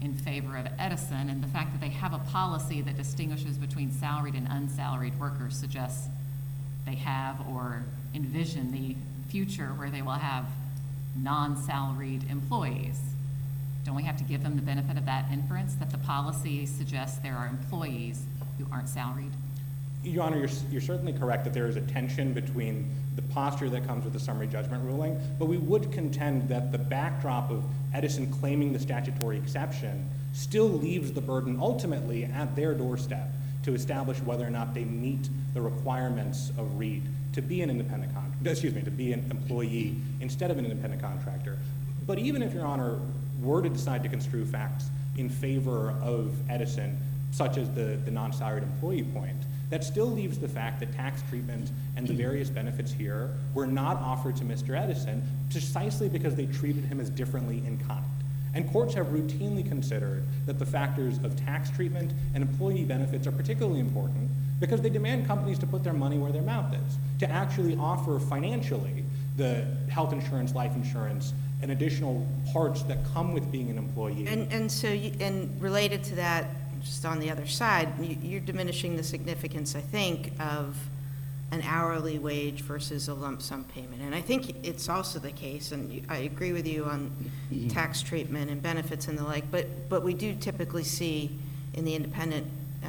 [0.00, 1.28] in favor of Edison?
[1.28, 5.56] And the fact that they have a policy that distinguishes between salaried and unsalaried workers
[5.56, 6.08] suggests
[6.86, 8.96] they have or envision the
[9.28, 10.46] future where they will have
[11.16, 12.98] non-salaried employees.
[13.84, 17.18] Don't we have to give them the benefit of that inference, that the policy suggests
[17.18, 18.24] there are employees
[18.58, 19.32] who aren't salaried?
[20.04, 23.86] Your Honor, you're, you're certainly correct that there is a tension between the posture that
[23.86, 28.30] comes with the summary judgment ruling, but we would contend that the backdrop of Edison
[28.30, 33.28] claiming the statutory exception still leaves the burden ultimately at their doorstep
[33.64, 38.14] to establish whether or not they meet the requirements of Reid to be an independent
[38.14, 41.58] con, excuse me, to be an employee instead of an independent contractor.
[42.06, 43.00] But even if, Your Honor,
[43.42, 46.98] were to decide to construe facts in favor of Edison,
[47.30, 49.36] such as the, the non-salaried employee point,
[49.70, 53.98] that still leaves the fact that tax treatment and the various benefits here were not
[53.98, 54.78] offered to Mr.
[54.78, 58.04] Edison precisely because they treated him as differently in kind.
[58.54, 63.32] And courts have routinely considered that the factors of tax treatment and employee benefits are
[63.32, 67.30] particularly important because they demand companies to put their money where their mouth is, to
[67.30, 69.04] actually offer financially
[69.36, 74.26] the health insurance, life insurance, and additional parts that come with being an employee.
[74.26, 76.48] And, and so, you- and related to that,
[76.82, 80.76] just on the other side, you- you're diminishing the significance, I think, of
[81.50, 84.02] an hourly wage versus a lump sum payment.
[84.02, 87.10] And I think it's also the case, and you- I agree with you on
[87.70, 91.30] tax treatment and benefits and the like, but, but we do typically see
[91.74, 92.46] in the independent
[92.84, 92.88] uh,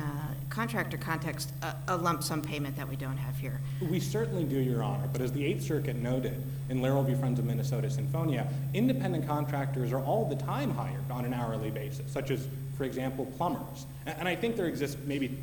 [0.50, 3.60] contractor context, a- a lump sum payment that we don't have here.
[3.90, 7.14] We certainly do, Your Honor, but as the Eighth Circuit noted in Lerohl v.
[7.16, 12.12] Friends of Minnesota Sinfonia, independent contractors are all the time hired on an hourly basis,
[12.12, 13.86] such as, for example, plumbers.
[14.06, 15.38] And I think there exists, maybe,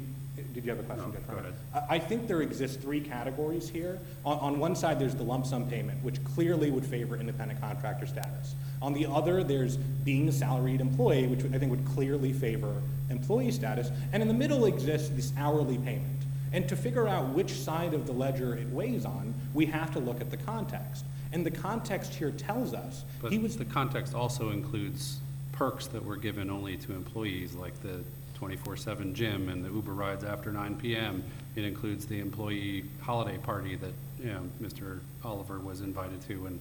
[0.56, 1.52] did you have a question, No, go ahead.
[1.74, 3.98] I I think there exist three categories here.
[4.24, 8.06] On, on one side, there's the lump sum payment, which clearly would favor independent contractor
[8.06, 8.54] status.
[8.80, 13.52] On the other, there's being a salaried employee, which I think would clearly favor employee
[13.52, 13.90] status.
[14.14, 16.22] And in the middle exists this hourly payment.
[16.54, 19.98] And to figure out which side of the ledger it weighs on, we have to
[19.98, 21.04] look at the context.
[21.32, 25.18] And the context here tells us But he was the context also includes
[25.52, 28.00] perks that were given only to employees, like the
[28.36, 31.24] twenty-four seven gym and the Uber rides after nine PM.
[31.56, 35.00] It includes the employee holiday party that, you know, Mr.
[35.24, 36.46] Oliver was invited to.
[36.46, 36.60] And,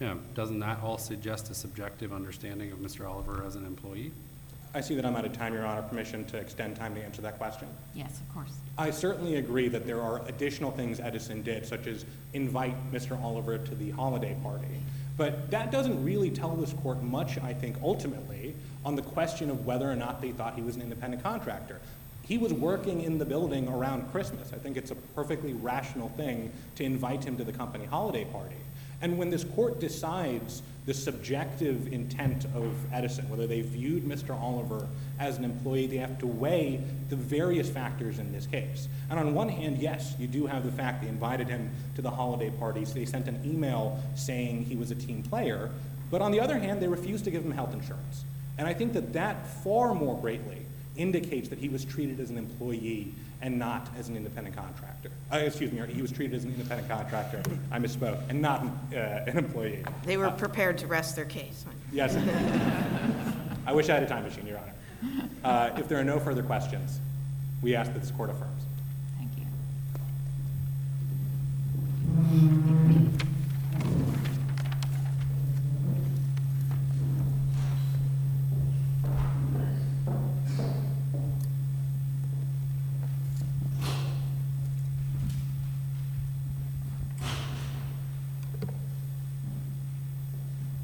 [0.00, 3.08] you know, doesn't that all suggest a subjective understanding of Mr.
[3.08, 4.12] Oliver as an employee?
[4.74, 5.82] I see that I'm out of time, Your Honor.
[5.82, 7.68] Permission to extend time to answer that question?
[7.94, 8.52] Yes, of course.
[8.76, 13.18] I certainly agree that there are additional things Edison did, such as invite Mr.
[13.22, 14.66] Oliver to the holiday party.
[15.16, 18.53] But that doesn't really tell this court much, I think, ultimately,
[18.84, 21.80] on the question of whether or not they thought he was an independent contractor.
[22.22, 24.52] He was working in the building around Christmas.
[24.52, 28.56] I think it's a perfectly rational thing to invite him to the company holiday party.
[29.02, 34.38] And when this court decides the subjective intent of Edison, whether they viewed Mr.
[34.38, 34.86] Oliver
[35.18, 38.88] as an employee, they have to weigh the various factors in this case.
[39.10, 42.10] And on one hand, yes, you do have the fact they invited him to the
[42.10, 42.94] holiday parties.
[42.94, 45.70] They sent an email saying he was a team player.
[46.10, 48.24] But on the other hand, they refused to give him health insurance.
[48.58, 52.38] And I think that that far more greatly indicates that he was treated as an
[52.38, 53.12] employee
[53.42, 55.10] and not as an independent contractor.
[55.32, 58.96] Uh, excuse me, he was treated as an independent contractor, I misspoke, and not uh,
[58.96, 59.84] an employee.
[60.04, 61.64] They were prepared to rest their case.
[61.92, 62.16] Yes.
[63.66, 64.72] I wish I had a time machine, Your Honor.
[65.42, 67.00] Uh, if there are no further questions,
[67.60, 68.62] we ask that this court affirms.
[69.18, 69.44] Thank you.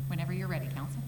[0.08, 1.02] Whenever you're ready, counsel.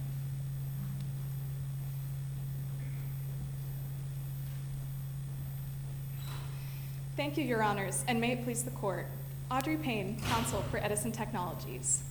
[7.15, 9.07] Thank you, Your Honors, and may it please the Court.
[9.51, 12.03] Audrey Payne, Counsel for Edison Technologies.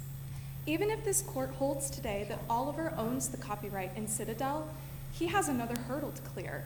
[0.67, 4.69] Even if this court holds today that Oliver owns the copyright in Citadel,
[5.11, 6.65] he has another hurdle to clear.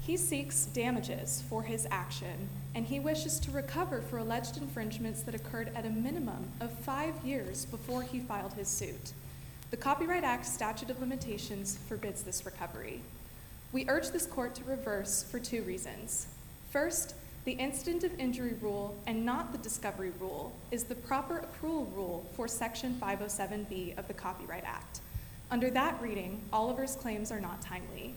[0.00, 5.34] He seeks damages for his action, and he wishes to recover for alleged infringements that
[5.34, 9.12] occurred at a minimum of five years before he filed his suit.
[9.72, 13.00] The Copyright Act statute of limitations forbids this recovery.
[13.72, 16.28] We urge this court to reverse for two reasons.
[16.70, 21.94] First, the incident of injury rule and not the discovery rule is the proper accrual
[21.94, 25.00] rule for Section 507B of the Copyright Act.
[25.50, 28.14] Under that reading, Oliver's claims are not timely.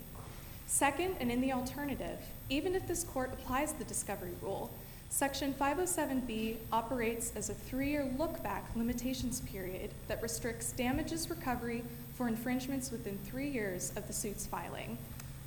[0.65, 4.71] Second, and in the alternative, even if this court applies the discovery rule,
[5.09, 12.91] Section 507B operates as a three-year look-back limitations period that restricts damages recovery for infringements
[12.91, 14.97] within three years of the suit's filing.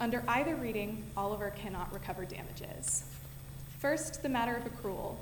[0.00, 3.04] Under either reading, Oliver cannot recover damages.
[3.80, 5.16] First, the matter of accrual.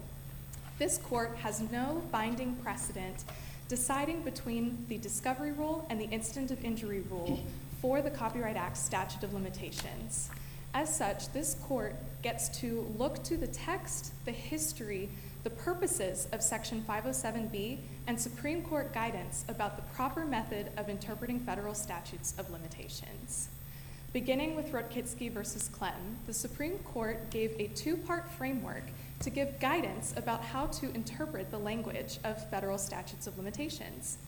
[0.80, 3.24] This court has no binding precedent
[3.68, 7.38] deciding between the discovery rule and the incident of injury rule
[7.80, 10.28] for the Copyright Act statute of limitations.
[10.74, 15.08] As such, this court gets to look to the text, the history,
[15.44, 17.78] the purposes of Section 507B,
[18.08, 23.50] and Supreme Court guidance about the proper method of interpreting federal statutes of limitations.
[24.18, 28.82] Beginning with Rotkiske versus Klemm, the Supreme Court gave a two-part framework
[29.20, 34.18] to give guidance about how to interpret the language of federal statutes of limitations.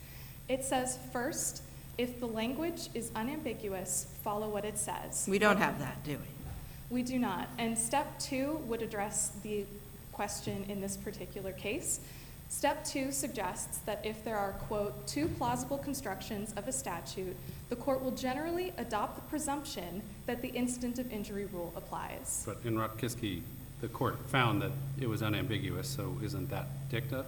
[0.48, 1.64] It says, first,
[1.98, 5.26] If the language is unambiguous, follow what it says.
[5.28, 6.96] We don't have that, do we?
[6.96, 7.48] We do not.
[7.58, 9.66] And step two would address the
[10.12, 12.00] question in this particular case.
[12.48, 17.36] Step two suggests that if there are, quote, two plausible constructions of a statute,
[17.70, 22.42] the court will generally adopt the presumption that the incident of injury rule applies.
[22.44, 23.40] But in Rotkiske,
[23.80, 27.24] the court found that it was unambiguous, so isn't that dicta?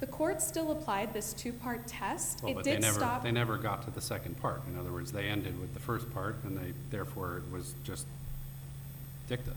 [0.00, 2.42] The court still applied this two-part test.
[2.42, 3.22] Well, It but they did never, stop.
[3.22, 4.62] they never got to the second part.
[4.68, 8.06] In other words, they ended with the first part, and they, therefore, it was just
[9.28, 9.52] dicta.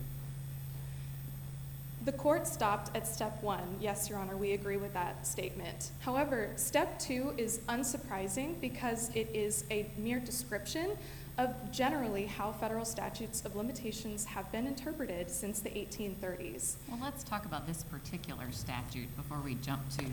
[2.09, 3.77] The court stopped at step one.
[3.79, 5.91] Yes, Your Honor, we agree with that statement.
[5.99, 10.97] However, step two is unsurprising because it is a mere description
[11.37, 16.77] of generally how federal statutes of limitations have been interpreted since the 1830s.
[16.87, 20.05] Well, let's talk about this particular statute before we jump to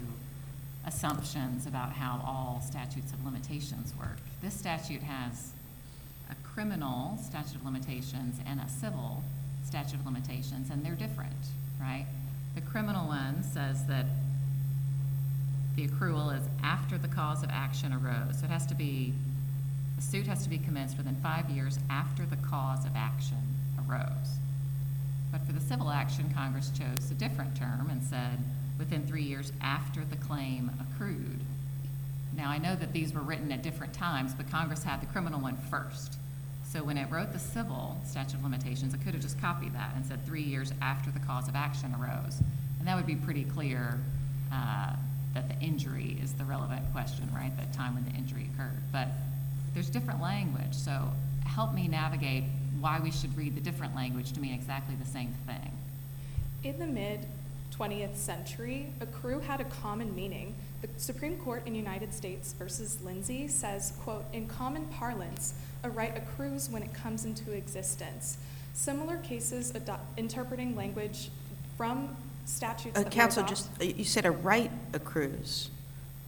[0.84, 4.18] assumptions about how all statutes of limitations work.
[4.42, 5.52] This statute has
[6.30, 9.24] a criminal statute of limitations and a civil
[9.64, 11.32] statute of limitations, and they're different,
[11.86, 12.06] right?
[12.54, 14.06] The criminal one says that
[15.76, 18.38] the accrual is after the cause of action arose.
[18.38, 19.12] So it has to be,
[19.96, 23.38] the suit has to be commenced within five years after the cause of action
[23.88, 24.38] arose.
[25.30, 28.38] But for the civil action, Congress chose a different term and said,
[28.78, 31.40] within three years after the claim accrued.
[32.36, 35.40] Now, I know that these were written at different times, but Congress had the criminal
[35.40, 36.18] one first.
[36.72, 39.92] So when it wrote the civil statute of limitations, it could have just copied that
[39.94, 42.40] and said three years after the cause of action arose.
[42.78, 43.98] And that would be pretty clear
[44.52, 44.94] uh,
[45.34, 47.52] that the injury is the relevant question, right?
[47.56, 48.76] The time when the injury occurred.
[48.90, 49.08] But
[49.74, 51.12] there's different language, so
[51.44, 52.44] help me navigate
[52.80, 55.70] why we should read the different language to mean exactly the same thing.
[56.64, 57.26] In the mid
[57.78, 60.54] 20th century, accrue had a common meaning.
[60.82, 66.16] The Supreme Court in United States versus Lindsay says, quote, in common parlance, a right
[66.16, 68.36] accrues when it comes into existence.
[68.74, 71.30] Similar cases ado- interpreting language
[71.76, 72.14] from
[72.44, 75.70] statutes Uh, that were Counsel, adopt- just, uh, you said a right accrues.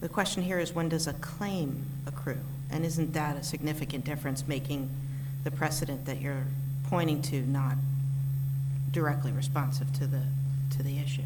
[0.01, 2.40] The question here is when does a claim accrue?
[2.70, 4.88] And isn't that a significant difference, making
[5.44, 6.44] the precedent that you're
[6.84, 7.76] pointing to not
[8.92, 10.22] directly responsive to the,
[10.70, 11.22] to the issue?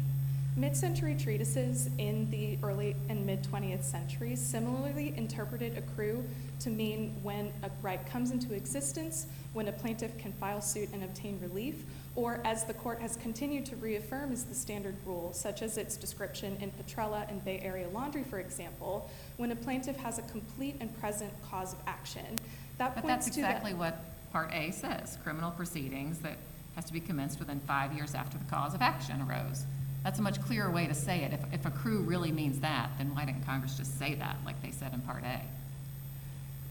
[0.55, 6.23] Mid-century treatises in the early and mid-20th centuries similarly interpreted accrue
[6.59, 11.03] to mean when a right comes into existence, when a plaintiff can file suit and
[11.03, 11.85] obtain relief,
[12.15, 15.97] or as the court has continued to reaffirm is the standard rule, such as its
[15.97, 20.75] description in Petrella and Bay Area Laundry, for example, when a plaintiff has a complete
[20.79, 22.37] and present cause of action.
[22.77, 26.37] That But points that's exactly what Part A says, criminal proceedings that
[26.75, 29.65] has to be commenced within five years after the cause of action arose.
[30.03, 31.33] That's a much clearer way to say it.
[31.33, 34.71] If, if accrue really means that, then why didn't Congress just say that, like they
[34.71, 35.39] said in Part A?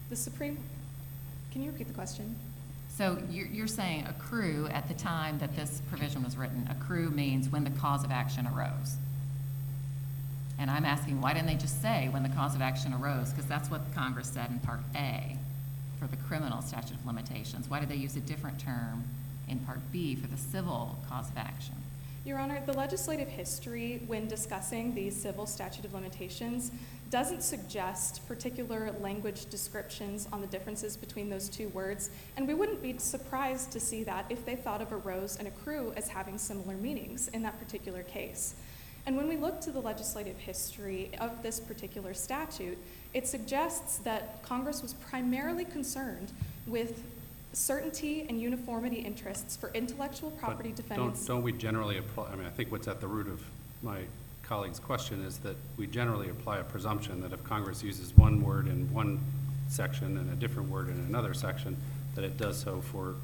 [0.09, 0.57] The Supreme,
[1.51, 2.35] can you repeat the question?
[2.89, 7.49] So you're, you're saying accrue at the time that this provision was written, accrue means
[7.49, 8.97] when the cause of action arose.
[10.59, 13.31] And I'm asking, why didn't they just say when the cause of action arose?
[13.31, 15.35] Because that's what Congress said in Part A
[15.99, 17.67] for the criminal statute of limitations.
[17.67, 19.05] Why did they use a different term
[19.49, 21.75] in Part B for the civil cause of action?
[22.25, 26.71] Your Honor, the legislative history, when discussing the civil statute of limitations,
[27.09, 32.81] doesn't suggest particular language descriptions on the differences between those two words, and we wouldn't
[32.81, 36.75] be surprised to see that if they thought of arose and accrue as having similar
[36.75, 38.55] meanings in that particular case.
[39.05, 42.77] And when we look to the legislative history of this particular statute,
[43.13, 46.31] it suggests that Congress was primarily concerned
[46.67, 47.03] with
[47.53, 51.25] certainty and uniformity interests for intellectual But property don't- defendants.
[51.25, 53.41] Don't we generally apply, I mean, I think what's at the root of
[53.81, 54.01] my
[54.41, 58.67] colleague's question is that we generally apply a presumption that if Congress uses one word
[58.67, 59.19] in one
[59.69, 61.77] section and a different word in another section,
[62.15, 63.15] that it does so for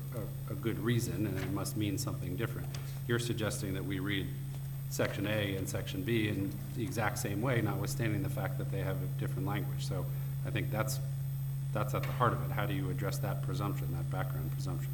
[0.49, 2.67] a, a good reason and it must mean something different.
[3.07, 4.27] You're suggesting that we read
[4.89, 8.79] section A and section B in the exact same way, notwithstanding the fact that they
[8.79, 9.85] have a different language.
[9.87, 10.05] So
[10.45, 10.99] I think that's,
[11.73, 12.51] that's at the heart of it.
[12.51, 14.91] How do you address that presumption, that background presumption?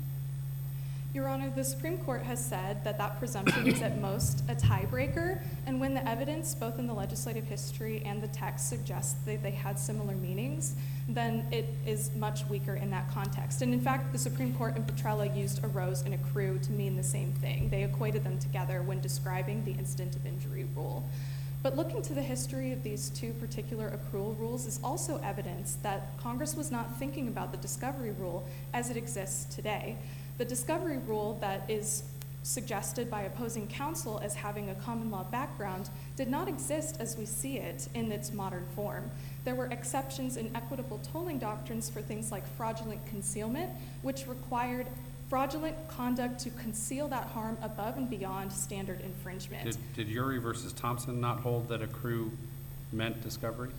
[1.15, 5.39] Your Honor, the Supreme Court has said that that presumption is at most a tiebreaker,
[5.65, 9.51] and when the evidence, both in the legislative history and the text, suggests that they
[9.51, 10.75] had similar meanings,
[11.07, 13.61] then it is much weaker in that context.
[13.61, 17.03] And in fact, the Supreme Court in Petrella used arose and accrue to mean the
[17.03, 17.69] same thing.
[17.69, 21.07] They equated them together when describing the incident of injury rule.
[21.65, 26.15] But looking to the history of these two particular accrual rules is also evidence that
[26.19, 29.97] Congress was not thinking about the discovery rule as it exists today.
[30.37, 32.03] The discovery rule that is
[32.43, 37.25] suggested by opposing counsel as having a common law background did not exist as we
[37.25, 39.09] see it in its modern form.
[39.43, 43.71] There were exceptions in equitable tolling doctrines for things like fraudulent concealment,
[44.03, 44.85] which required
[45.35, 49.65] fraudulent conduct to conceal that harm above and beyond standard infringement.
[49.65, 52.31] Did, did Urie versus Thompson not hold that accrue
[52.93, 53.71] meant discovery?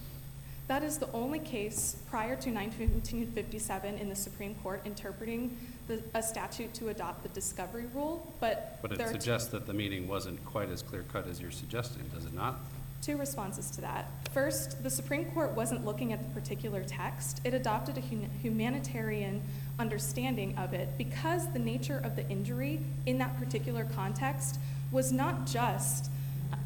[0.69, 5.57] That is the only case prior to 1957 in the Supreme Court interpreting
[5.89, 10.07] the, a statute to adopt the discovery rule, but But it suggests that the meaning
[10.07, 12.57] wasn't quite as clear-cut as you're suggesting, does it not?
[13.01, 14.11] Two responses to that.
[14.33, 17.41] First, the Supreme Court wasn't looking at the particular text.
[17.45, 19.43] It adopted a hum- humanitarian
[19.79, 24.59] understanding of it because the nature of the injury in that particular context
[24.91, 26.11] was not just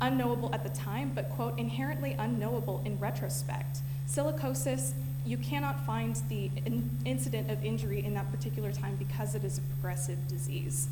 [0.00, 3.80] unknowable at the time, but, quote, inherently unknowable in retrospect.
[4.06, 4.92] Silicosis,
[5.24, 9.58] you cannot find the in- incident of injury in that particular time because it is
[9.58, 10.88] a progressive disease.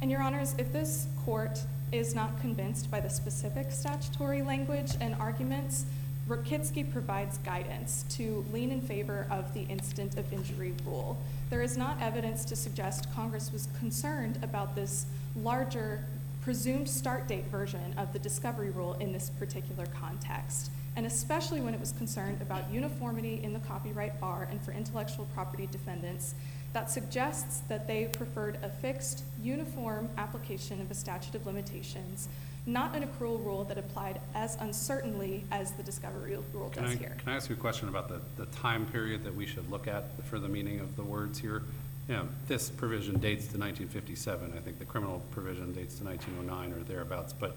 [0.00, 5.14] And your honors, if this court is not convinced by the specific statutory language and
[5.16, 5.86] arguments,
[6.28, 11.16] Rokitsky provides guidance to lean in favor of the instant of injury rule.
[11.50, 15.06] There is not evidence to suggest Congress was concerned about this
[15.36, 16.04] larger
[16.40, 21.74] presumed start date version of the discovery rule in this particular context, and especially when
[21.74, 26.34] it was concerned about uniformity in the copyright bar and for intellectual property defendants
[26.72, 32.28] that suggests that they preferred a fixed, uniform application of a statute of limitations,
[32.66, 36.96] not an accrual rule that applied as uncertainly as the discovery rule Can does I,
[36.96, 37.16] here.
[37.18, 39.86] can I ask you a question about the, the time period that we should look
[39.86, 41.62] at for the meaning of the words here?
[42.08, 46.04] You know, this provision dates to nineteen fifty-seven, I think the criminal provision dates to
[46.04, 47.56] nineteen oh nine or thereabouts, but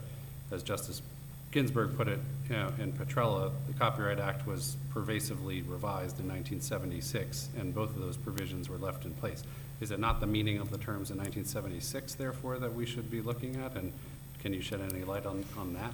[0.51, 1.01] as Justice
[1.51, 6.61] Ginsburg put it, you know, in Petrella, the Copyright Act was pervasively revised in nineteen
[6.61, 9.43] seventy-six, and both of those provisions were left in place.
[9.81, 13.11] Is it not the meaning of the terms in nineteen seventy-six, therefore, that we should
[13.11, 13.93] be looking at, and
[14.41, 15.93] can you shed any light on, on that?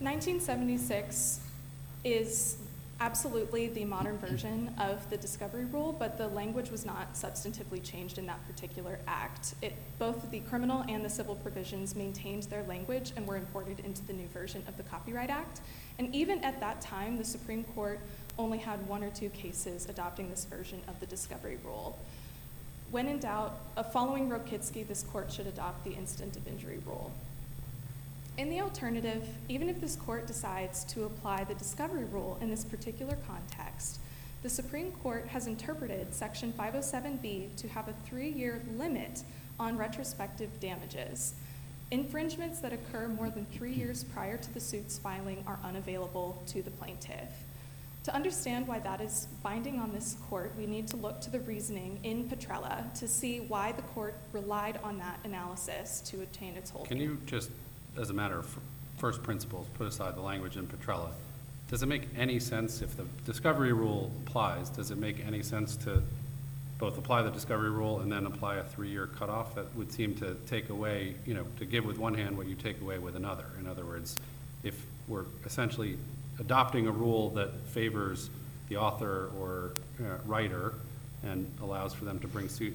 [0.00, 1.40] 1976
[2.04, 2.56] is
[3.00, 8.18] absolutely the modern version of the discovery rule, but the language was not substantively changed
[8.18, 9.54] in that particular act.
[9.62, 14.04] It, both the criminal and the civil provisions maintained their language and were imported into
[14.06, 15.60] the new version of the Copyright Act.
[15.98, 18.00] And even at that time, the Supreme Court
[18.38, 21.98] only had one or two cases adopting this version of the discovery rule.
[22.90, 27.12] When in doubt, uh, following Rokitsky, this court should adopt the instant of injury rule.
[28.36, 32.64] In the alternative, even if this court decides to apply the discovery rule in this
[32.64, 34.00] particular context,
[34.42, 39.22] the Supreme Court has interpreted Section 507B to have a three year limit
[39.60, 41.34] on retrospective damages.
[41.92, 46.62] Infringements that occur more than three years prior to the suit's filing are unavailable to
[46.62, 47.28] the plaintiff.
[48.04, 51.40] To understand why that is binding on this court, we need to look to the
[51.40, 56.70] reasoning in Petrella to see why the court relied on that analysis to obtain its
[56.70, 56.88] holding.
[56.88, 57.50] Can you just,
[57.98, 58.58] as a matter of
[58.96, 61.10] first principles, put aside the language in Petrella?
[61.68, 65.76] Does it make any sense, if the discovery rule applies, does it make any sense
[65.76, 66.02] to
[66.78, 69.54] both apply the discovery rule and then apply a three-year cutoff?
[69.54, 72.54] That would seem to take away, you know, to give with one hand what you
[72.54, 73.44] take away with another.
[73.60, 74.16] In other words,
[74.64, 75.98] if we're essentially
[76.40, 78.30] adopting a rule that favors
[78.68, 80.74] the author or uh, writer
[81.22, 82.74] and allows for them to bring suit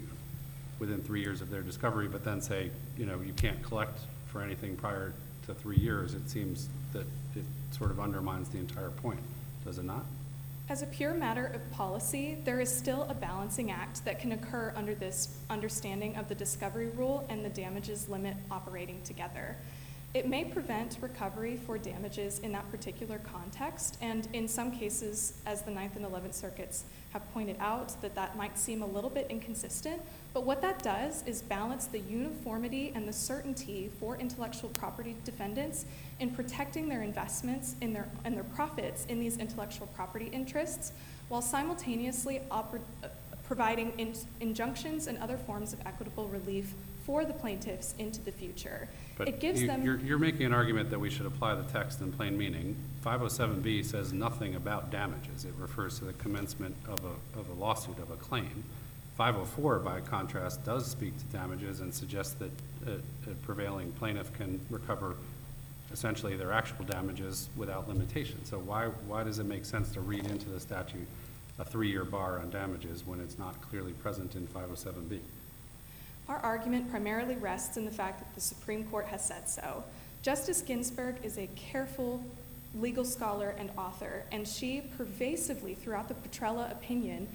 [0.80, 4.42] within three years of their discovery, but then say, you know, you can't collect for
[4.42, 5.14] anything prior
[5.48, 7.06] to three years, it seems that
[7.36, 9.20] it sort of undermines the entire point,
[9.64, 10.06] does it not?
[10.68, 14.74] As a pure matter of policy, there is still a balancing act that can occur
[14.76, 19.56] under this understanding of the discovery rule and the damages limit operating together.
[20.16, 25.64] It may prevent recovery for damages in that particular context, and in some cases, as
[25.64, 29.28] the Ninth and Eleventh Circuits have pointed out, that that might seem a little bit
[29.30, 30.02] inconsistent.
[30.34, 35.86] But what that does is balance the uniformity and the certainty for intellectual property defendants
[36.22, 40.94] in protecting their investments in their, and their profits in these intellectual property interests,
[41.28, 42.80] while simultaneously oper-
[43.44, 46.74] providing in- injunctions and other forms of equitable relief
[47.06, 48.88] for the plaintiffs into the future.
[49.18, 49.84] But It gives you- them.
[49.84, 52.76] You're, you're making an argument that we should apply the text in plain meaning.
[53.06, 55.46] 507B says nothing about damages.
[55.46, 58.64] It refers to the commencement of a, of a lawsuit, of a claim.
[59.18, 62.52] 504, by contrast, does speak to damages and suggests that
[62.86, 63.00] a
[63.32, 65.16] a prevailing plaintiff can recover
[65.94, 68.44] essentially their actual damages without limitation.
[68.46, 71.08] So why, why does it make sense to read into the statute
[71.58, 75.20] a three-year bar on damages when it's not clearly present in 507B?
[76.28, 79.84] Our argument primarily rests in the fact that the Supreme Court has said so.
[80.24, 82.24] Justice Ginsburg is a careful
[82.74, 87.28] legal scholar and author, and she pervasively, throughout the Petrella opinion,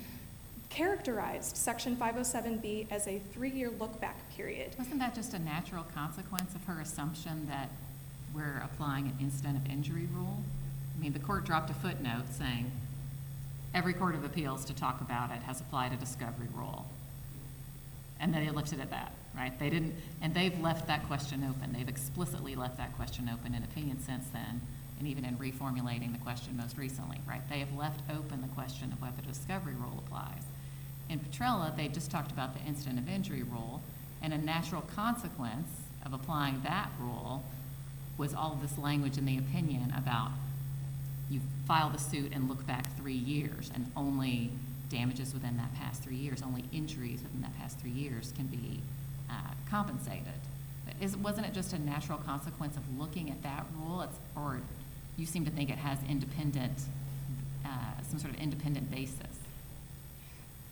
[0.70, 4.74] characterized Section 507B as a three-year look-back period.
[4.76, 7.68] Wasn't that just a natural consequence of her assumption that
[8.34, 10.38] we're applying an incident of injury rule?
[10.96, 12.70] I mean, the court dropped a footnote saying,
[13.72, 16.86] every court of appeals to talk about it has applied a discovery rule.
[18.20, 19.58] And they left it at that, right?
[19.58, 21.72] They didn't, and they've left that question open.
[21.72, 24.60] They've explicitly left that question open in opinion since then,
[24.98, 27.40] and even in reformulating the question most recently, right?
[27.48, 30.42] They have left open the question of whether the discovery rule applies.
[31.08, 33.80] In Petrella, they just talked about the incident of injury rule,
[34.22, 35.68] and a natural consequence
[36.04, 37.42] of applying that rule
[38.18, 40.30] was all this language in the opinion about
[41.30, 44.50] you file the suit and look back three years, and only
[44.90, 48.80] damages within that past three years, only injuries within that past three years can be
[49.30, 49.34] uh,
[49.70, 50.26] compensated.
[51.00, 54.02] Is, wasn't it just a natural consequence of looking at that rule?
[54.02, 54.60] It's, or
[55.16, 56.78] you seem to think it has independent,
[57.64, 57.68] uh,
[58.08, 59.38] some sort of independent basis?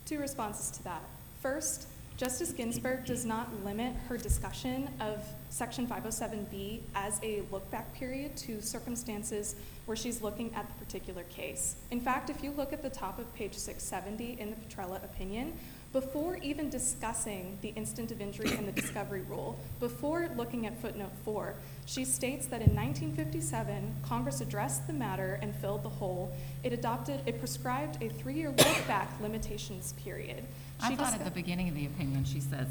[0.05, 1.01] Two responses to that.
[1.41, 1.87] First,
[2.19, 8.61] Justice Ginsburg does not limit her discussion of Section 507B as a look-back period to
[8.61, 9.55] circumstances
[9.85, 11.77] where she's looking at the particular case.
[11.91, 15.57] In fact, if you look at the top of page 670 in the Petrella opinion,
[15.91, 21.11] before even discussing the instant of injury and the discovery rule, before looking at footnote
[21.25, 26.31] four, she states that in 1957, Congress addressed the matter and filled the hole.
[26.63, 30.45] It adopted, it prescribed a three-year look-back limitations period.
[30.79, 32.67] I She thought dis- at the beginning of the opinion, she says,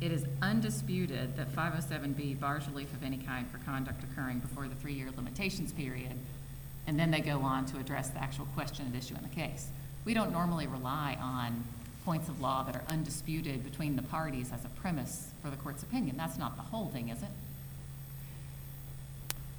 [0.00, 4.76] "It is undisputed that 507B bars relief of any kind for conduct occurring before the
[4.76, 6.16] three-year limitations period,"
[6.86, 9.68] and then they go on to address the actual question at issue in the case.
[10.04, 11.64] We don't normally rely on
[12.04, 15.82] points of law that are undisputed between the parties as a premise for the court's
[15.82, 16.16] opinion.
[16.16, 17.28] That's not the holding, is it?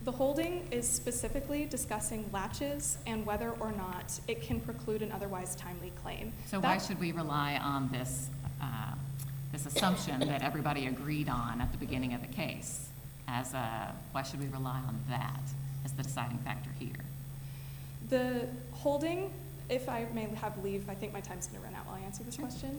[0.04, 5.56] The holding is specifically discussing laches and whether or not it can preclude an otherwise
[5.56, 6.34] timely claim.
[6.48, 8.30] So why should we rely on this,
[8.60, 8.94] uh,
[9.52, 12.90] this assumption that everybody agreed on at the beginning of the case?
[13.28, 15.44] As a, why should we rely on that
[15.86, 17.06] as the deciding factor here?
[18.10, 19.32] The holding,
[19.70, 22.36] if I may have leave, I think my time's going to run out answer this
[22.36, 22.78] question.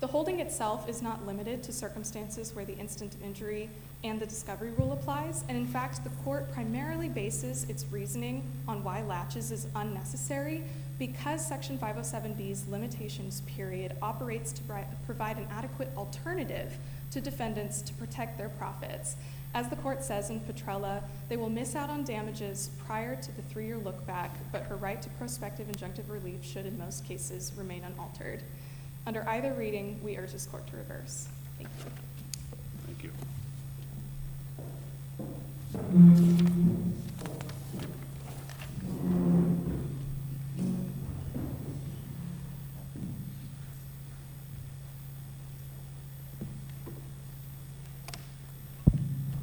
[0.00, 3.70] The holding itself is not limited to circumstances where the instant injury
[4.02, 8.82] and the discovery rule applies, and in fact, the court primarily bases its reasoning on
[8.82, 10.64] why laches is unnecessary
[10.98, 14.62] because Section 507B's limitations period operates to
[15.06, 16.76] provide an adequate alternative
[17.12, 19.14] to defendants to protect their profits.
[19.54, 23.42] As the court says in Petrella, they will miss out on damages prior to the
[23.42, 28.42] three-year look-back, but her right to prospective injunctive relief should in most cases remain unaltered.
[29.06, 31.28] Under either reading, we urge this court to reverse.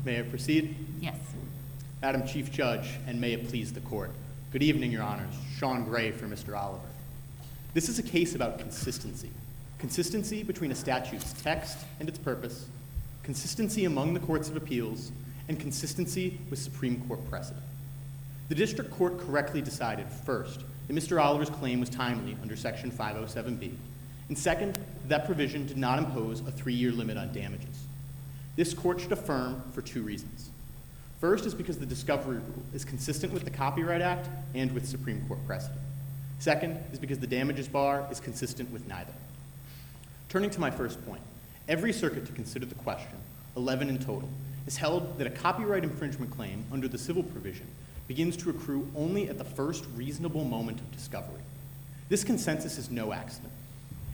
[0.05, 0.75] May I proceed?
[1.01, 1.17] Yes.
[1.99, 4.11] Madam Chief Judge, and may it please the court.
[4.51, 5.33] Good evening, Your Honors.
[5.57, 6.55] Sean Gray for Mr.
[6.55, 6.85] Oliver.
[7.73, 9.31] This is a case about consistency.
[9.79, 12.67] Consistency between a statute's text and its purpose,
[13.23, 15.11] consistency among the courts of appeals,
[15.47, 17.65] and consistency with Supreme Court precedent.
[18.49, 21.19] The district court correctly decided, first, that Mr.
[21.19, 23.73] Oliver's claim was timely under Section 507B,
[24.29, 24.77] and second,
[25.07, 27.84] that provision did not impose a three-year limit on damages.
[28.55, 30.49] This court should affirm for two reasons.
[31.19, 35.25] First is because the discovery rule is consistent with the Copyright Act and with Supreme
[35.27, 35.79] Court precedent.
[36.39, 39.13] Second is because the damages bar is consistent with neither.
[40.29, 41.21] Turning to my first point,
[41.67, 43.17] every circuit to consider the question,
[43.57, 44.29] 11 in total,
[44.65, 47.67] has held that a copyright infringement claim under the civil provision
[48.07, 51.41] begins to accrue only at the first reasonable moment of discovery.
[52.09, 53.51] This consensus is no accident.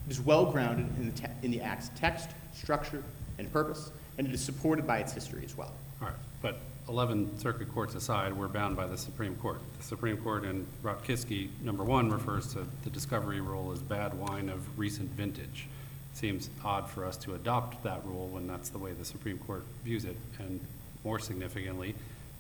[0.08, 3.04] It is well grounded in the, te- in the Act's text, structure,
[3.38, 5.74] and purpose, and it is supported by its history as well.
[6.00, 9.60] All right, but 11 circuit courts aside, we're bound by the Supreme Court.
[9.80, 14.48] The Supreme Court in Rotkiske, number one, refers to the discovery rule as bad wine
[14.50, 15.68] of recent vintage.
[16.14, 19.64] Seems odd for us to adopt that rule when that's the way the Supreme Court
[19.84, 20.18] views it.
[20.38, 20.60] And
[21.04, 21.96] more significantly,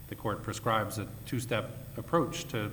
[0.09, 2.69] the court prescribes a two-step approach to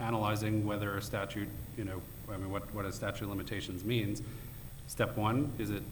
[0.00, 2.00] analyzing whether a statute, you know,
[2.32, 4.22] I mean, what, what a statute of limitations means.
[4.86, 5.82] Step one, is it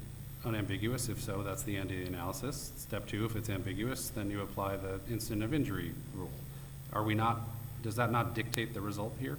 [0.45, 1.09] unambiguous?
[1.09, 2.73] If so, that's the end of the analysis.
[2.77, 6.31] Step two, if it's ambiguous, then you apply the instant of injury rule.
[6.93, 7.41] Are we not,
[7.83, 9.39] does that not dictate the result here?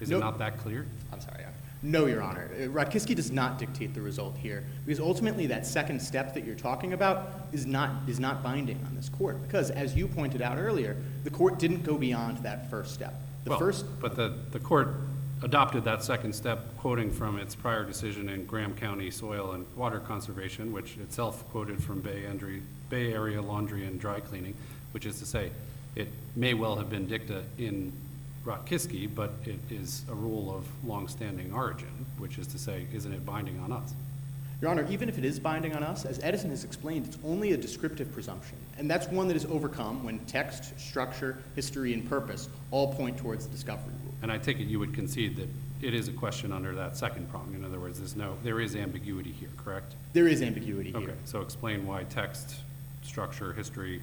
[0.00, 0.20] Is it No.
[0.20, 0.86] not that clear?
[1.12, 1.56] I'm sorry, Your Honor.
[1.82, 2.50] No, Your Honor.
[2.54, 6.54] Uh, Rotkiske does not dictate the result here, because ultimately that second step that you're
[6.54, 9.40] talking about is not, is not binding on this court.
[9.42, 13.14] Because, as you pointed out earlier, the court didn't go beyond that first step.
[13.44, 14.94] The Well, first, But the, the court
[15.44, 20.00] adopted that second step, quoting from its prior decision in Graham County Soil and Water
[20.00, 22.24] Conservation, which itself quoted from Bay
[22.88, 24.54] Bay Area Laundry and Dry Cleaning,
[24.92, 25.50] which is to say,
[25.96, 27.92] it may well have been dicta in
[28.46, 33.26] Rotkiske, but it is a rule of longstanding origin, which is to say, isn't it
[33.26, 33.92] binding on us?
[34.62, 37.52] Your Honor, even if it is binding on us, as Edison has explained, it's only
[37.52, 38.56] a descriptive presumption.
[38.78, 43.46] And that's one that is overcome when text, structure, history, and purpose all point towards
[43.46, 43.92] the discovery.
[44.24, 45.50] And I take it you would concede that
[45.82, 47.52] it is a question under that second prong.
[47.54, 49.96] In other words, there's no, there is ambiguity here, correct?
[50.14, 51.10] There is ambiguity here.
[51.10, 52.54] Okay, so explain why text,
[53.02, 54.00] structure, history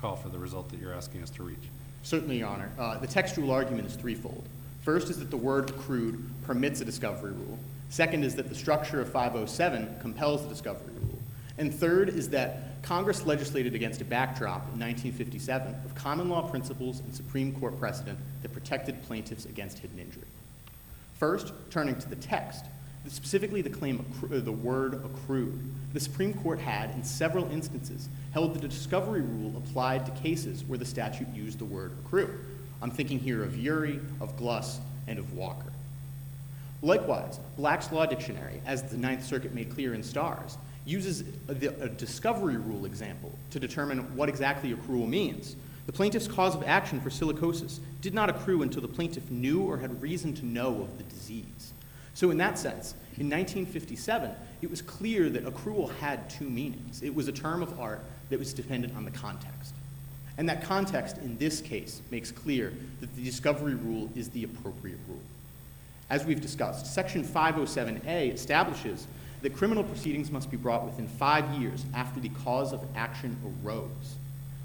[0.00, 1.68] call for the result that you're asking us to reach.
[2.02, 2.72] Certainly, Your Honor.
[2.76, 4.42] Uh, the textual argument is threefold.
[4.80, 7.60] First is that the word accrued permits a discovery rule.
[7.90, 11.18] Second is that the structure of 507 compels the discovery rule.
[11.58, 17.00] And third is that Congress legislated against a backdrop in 1957 of common law principles
[17.00, 20.26] and Supreme Court precedent that protected plaintiffs against hidden injury.
[21.18, 22.64] First, turning to the text,
[23.08, 25.58] specifically the claim, uh, the word accrued,
[25.92, 30.64] the Supreme Court had, in several instances, held that a discovery rule applied to cases
[30.64, 32.38] where the statute used the word accrue.
[32.80, 35.72] I'm thinking here of Urie, of Glus, and of Walker.
[36.82, 41.52] Likewise, Black's Law Dictionary, as the Ninth Circuit made clear in Starz, uses a,
[41.84, 45.56] a discovery rule example to determine what exactly accrual means.
[45.86, 49.78] The plaintiff's cause of action for silicosis did not accrue until the plaintiff knew or
[49.78, 51.72] had reason to know of the disease.
[52.14, 57.02] So, in that sense, in 1957, it was clear that accrual had two meanings.
[57.02, 59.72] It was a term of art that was dependent on the context.
[60.36, 64.98] And that context, in this case, makes clear that the discovery rule is the appropriate
[65.08, 65.20] rule.
[66.10, 69.06] As we've discussed, Section 507A establishes
[69.42, 74.16] that criminal proceedings must be brought within five years after the cause of action arose.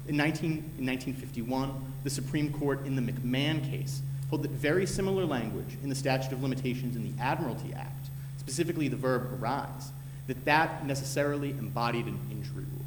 [0.08, 1.72] In, 19, in 1951,
[2.02, 6.32] the Supreme Court in the McMahon case held that very similar language in the statute
[6.32, 8.08] of limitations in the Admiralty Act,
[8.38, 9.92] specifically the verb arise,
[10.26, 12.86] that that necessarily embodied an injury rule.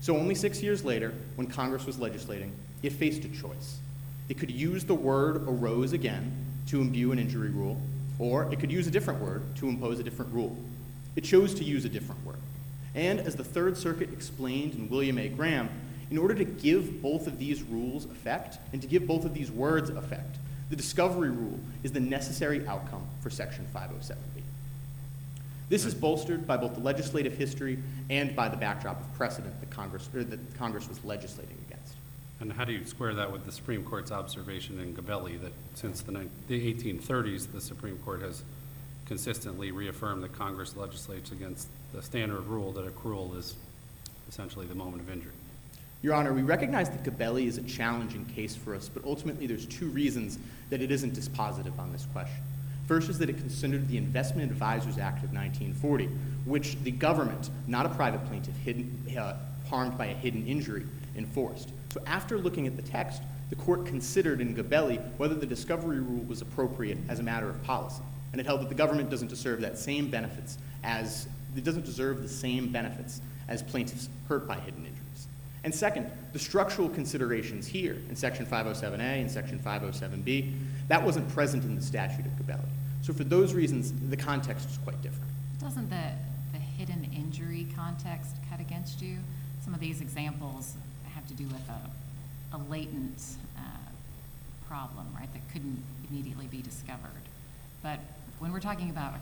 [0.00, 2.52] So only six years later, when Congress was legislating,
[2.82, 3.78] it faced a choice.
[4.28, 6.32] It could use the word arose again
[6.68, 7.80] to imbue an injury rule,
[8.18, 10.56] or it could use a different word to impose a different rule.
[11.16, 12.36] It chose to use a different word.
[12.94, 15.28] And as the Third Circuit explained in William A.
[15.28, 15.68] Graham,
[16.10, 19.50] in order to give both of these rules effect and to give both of these
[19.50, 20.36] words effect,
[20.70, 24.42] the discovery rule is the necessary outcome for Section 507B.
[25.68, 29.70] This is bolstered by both the legislative history and by the backdrop of precedent that
[29.70, 31.94] Congress, that Congress was legislating against.
[32.38, 36.02] And how do you square that with the Supreme Court's observation in Gabelli that since
[36.02, 38.44] the nine- the 1830s, the Supreme Court has
[39.06, 43.54] consistently reaffirmed that Congress legislates against the standard rule that accrual is
[44.28, 45.32] essentially the moment of injury?
[46.02, 49.66] Your Honor, we recognize that Gabelli is a challenging case for us, but ultimately there's
[49.66, 50.38] two reasons
[50.70, 52.42] that it isn't dispositive on this question.
[52.86, 56.06] First is that it considered the Investment Advisors Act of 1940,
[56.44, 59.36] which the government, not a private plaintiff, hidden, uh,
[59.68, 60.84] harmed by a hidden injury,
[61.16, 61.70] enforced.
[61.92, 66.24] So after looking at the text, the court considered in Gabelli whether the discovery rule
[66.28, 68.02] was appropriate as a matter of policy.
[68.32, 72.22] And it held that the government doesn't deserve that same benefits as, it doesn't deserve
[72.22, 75.28] the same benefits as plaintiffs hurt by hidden injuries.
[75.64, 80.54] And second, the structural considerations here in Section 507A and Section 507B,
[80.88, 82.68] that wasn't present in the statute of Gabelli.
[83.02, 85.30] So for those reasons, the context is quite different.
[85.60, 86.12] Doesn't the,
[86.52, 89.18] the hidden injury context cut against you?
[89.64, 90.74] Some of these examples
[91.14, 93.22] have to do with a, a latent
[93.56, 93.60] uh,
[94.68, 97.10] problem, right, that couldn't immediately be discovered.
[97.82, 97.98] But
[98.38, 99.14] when we're talking about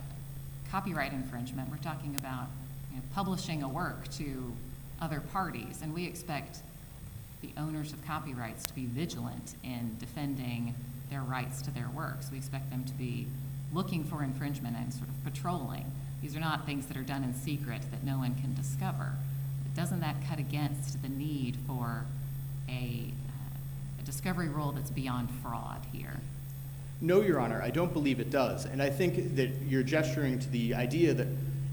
[0.71, 2.49] copyright infringement, we're talking about
[2.91, 4.53] you know, publishing a work to
[5.01, 6.59] other parties, and we expect
[7.43, 10.75] the owners of copyrights to be vigilant in defending
[11.11, 12.31] their rights to their works.
[12.31, 13.27] We expect them to be
[13.73, 15.91] looking for infringement and sort of patrolling.
[16.23, 19.13] These are not things that are done in secret that no one can discover.
[19.77, 22.07] Doesn't that cut against the need for
[22.69, 26.21] a, uh, a discovery rule that's beyond fraud here?
[27.05, 28.65] No, Your Honor, I don't believe it does.
[28.65, 31.29] And I think that you're gesturing to the idea that,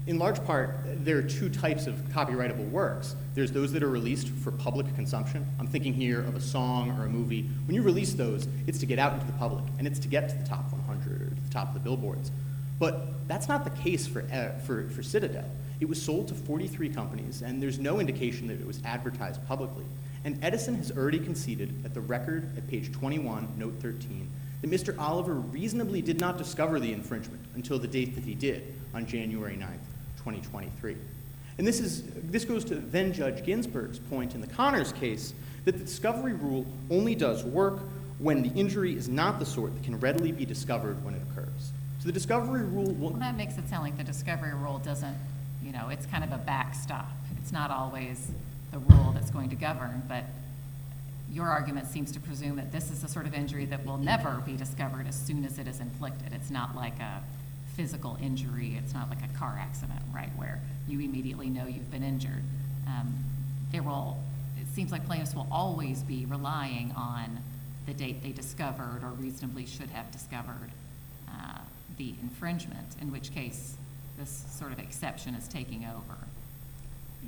[0.06, 3.16] in large part, there are two types of copyrightable works.
[3.34, 5.46] There's those that are released for public consumption.
[5.58, 7.48] I'm thinking here of a song or a movie.
[7.66, 10.28] When you release those, it's to get out into the public, and it's to get
[10.28, 12.30] to the top 100 or to the top of the billboards.
[12.78, 15.48] But that's not the case for, uh, for, for Citadel.
[15.80, 19.86] It was sold to 43 companies, and there's no indication that it was advertised publicly.
[20.24, 24.28] And Edison has already conceded at the record at page 21, note 13,
[24.62, 24.98] that Mr.
[24.98, 29.54] Oliver reasonably did not discover the infringement until the date that he did, on January
[29.54, 29.84] 9th,
[30.18, 30.96] 2023.
[31.58, 35.34] And this, is, this goes to then Judge Ginsburg's point in the Connors case
[35.64, 37.80] that the discovery rule only does work
[38.18, 41.72] when the injury is not the sort that can readily be discovered when it occurs.
[41.98, 45.16] So the discovery rule Well, that makes it sound like the discovery rule doesn't,
[45.62, 47.10] you know, it's kind of a backstop.
[47.40, 48.30] It's not always
[48.70, 50.24] the rule that's going to govern, but
[51.32, 54.42] your argument seems to presume that this is the sort of injury that will never
[54.44, 56.32] be discovered as soon as it is inflicted.
[56.32, 57.22] It's not like a
[57.74, 62.02] physical injury, it's not like a car accident, right, where you immediately know you've been
[62.02, 62.42] injured.
[62.86, 63.24] Um,
[63.72, 64.18] There will,
[64.60, 67.38] it seems like plaintiffs will always be relying on
[67.86, 70.70] the date they discovered or reasonably should have discovered
[71.28, 71.58] uh,
[71.96, 73.76] the infringement, in which case
[74.18, 76.18] this sort of exception is taking over.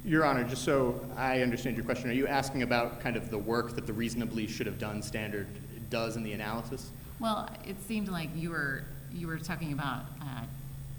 [0.05, 3.39] Your Honor, just so I understand your question, are you asking about kind of the
[3.39, 5.47] work that the reasonably should have done standard
[5.89, 6.91] does in the analysis?
[7.21, 8.85] Well, it seemed like you were,
[9.15, 10.43] you were talking about uh,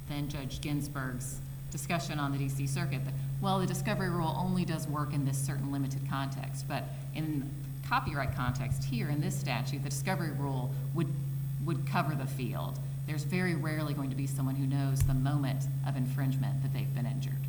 [0.10, 1.40] then Judge Ginsburg's
[1.72, 5.38] discussion on the DC Circuit, that, well, the discovery rule only does work in this
[5.38, 7.48] certain limited context, but in
[7.88, 11.14] copyright context here, in this statute, the discovery rule would,
[11.64, 12.80] would cover the field.
[13.06, 16.94] There's very rarely going to be someone who knows the moment of infringement that they've
[16.96, 17.45] been injured.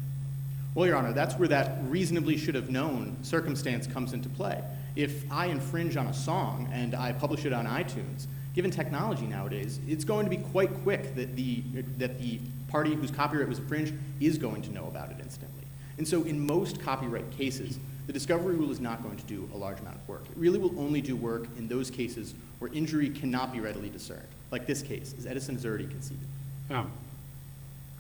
[0.77, 4.63] Well, Your Honor, that's where that reasonably should have known circumstance comes into play.
[4.95, 9.81] If I infringe on a song and I publish it on iTunes, given technology nowadays,
[9.89, 11.63] it's going to be quite quick that the,
[11.97, 15.65] that the party whose copyright was infringed is going to know about it instantly.
[15.97, 19.57] And so in most copyright cases, the discovery rule is not going to do a
[19.57, 20.27] large amount of work.
[20.31, 24.29] It really will only do work in those cases where injury cannot be readily discerned,
[24.51, 26.29] like this case, as Edison has already conceded.
[26.69, 26.89] Now,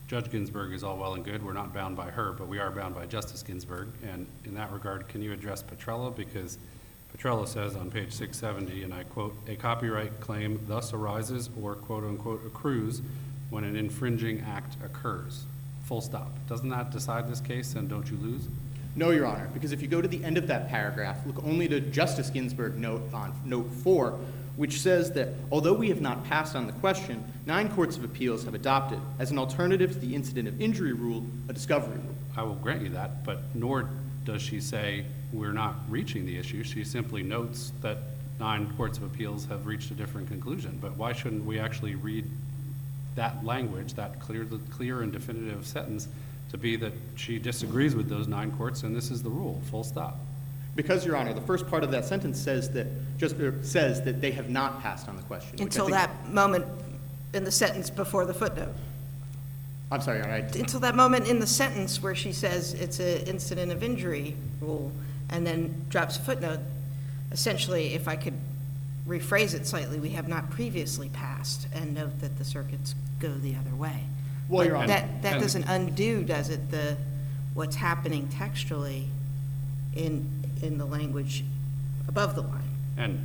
[0.06, 2.70] Judge Ginsburg is all well and good, we're not bound by her, but we are
[2.70, 6.14] bound by Justice Ginsburg, and in that regard, can you address Petrella?
[6.14, 6.58] Because
[7.12, 11.74] Petrella says on page six seventy, and I quote, "A copyright claim thus arises or
[11.74, 13.02] quote-unquote accrues
[13.50, 15.44] when an infringing act occurs."
[15.86, 16.30] Full stop.
[16.48, 18.48] Doesn't that decide this case, and don't you lose?
[18.94, 21.66] No, Your Honor, because if you go to the end of that paragraph, look only
[21.68, 24.18] to Justice Ginsburg note on note four,
[24.56, 28.44] which says that although we have not passed on the question, nine courts of appeals
[28.44, 32.14] have adopted, as an alternative to the incident of injury rule, a discovery rule.
[32.36, 33.88] I will grant you that, but nor
[34.24, 36.62] does she say we're not reaching the issue.
[36.64, 37.98] She simply notes that
[38.38, 40.78] nine courts of appeals have reached a different conclusion.
[40.80, 42.28] But why shouldn't we actually read
[43.14, 46.08] that language, that clear, clear and definitive sentence,
[46.50, 49.84] to be that she disagrees with those nine courts and this is the rule, full
[49.84, 50.18] stop?
[50.76, 54.20] Because, Your Honor, the first part of that sentence says that, just, er, says that
[54.20, 55.52] they have not passed on the question.
[55.52, 56.66] which I Until think- that moment
[57.32, 58.74] in the sentence before the footnote.
[59.90, 63.00] I'm sorry, Your Honor, I- Until that moment in the sentence where she says it's
[63.00, 64.92] an incident of injury rule,
[65.30, 66.60] and then drops a footnote.
[67.32, 68.34] Essentially, if I could
[69.08, 73.56] rephrase it slightly, we have not previously passed, and note that the circuits go the
[73.56, 74.02] other way.
[74.48, 76.98] Well, Your Honor- That, that doesn't undo, does it, the,
[77.54, 79.08] what's happening textually
[79.94, 80.28] in,
[80.62, 81.44] in the language
[82.08, 82.70] above the line?
[82.96, 83.24] And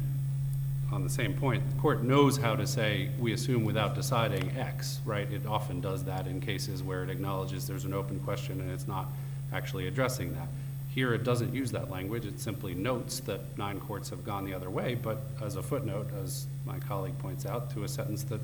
[0.91, 4.99] on the same point, the court knows how to say, we assume without deciding X,
[5.05, 5.31] right?
[5.31, 8.87] It often does that in cases where it acknowledges there's an open question and it's
[8.87, 9.07] not
[9.53, 10.47] actually addressing that.
[10.93, 14.53] Here, it doesn't use that language, it simply notes that nine courts have gone the
[14.53, 18.41] other way, but as a footnote, as my colleague points out, to a sentence that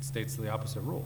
[0.00, 1.04] states the opposite rule.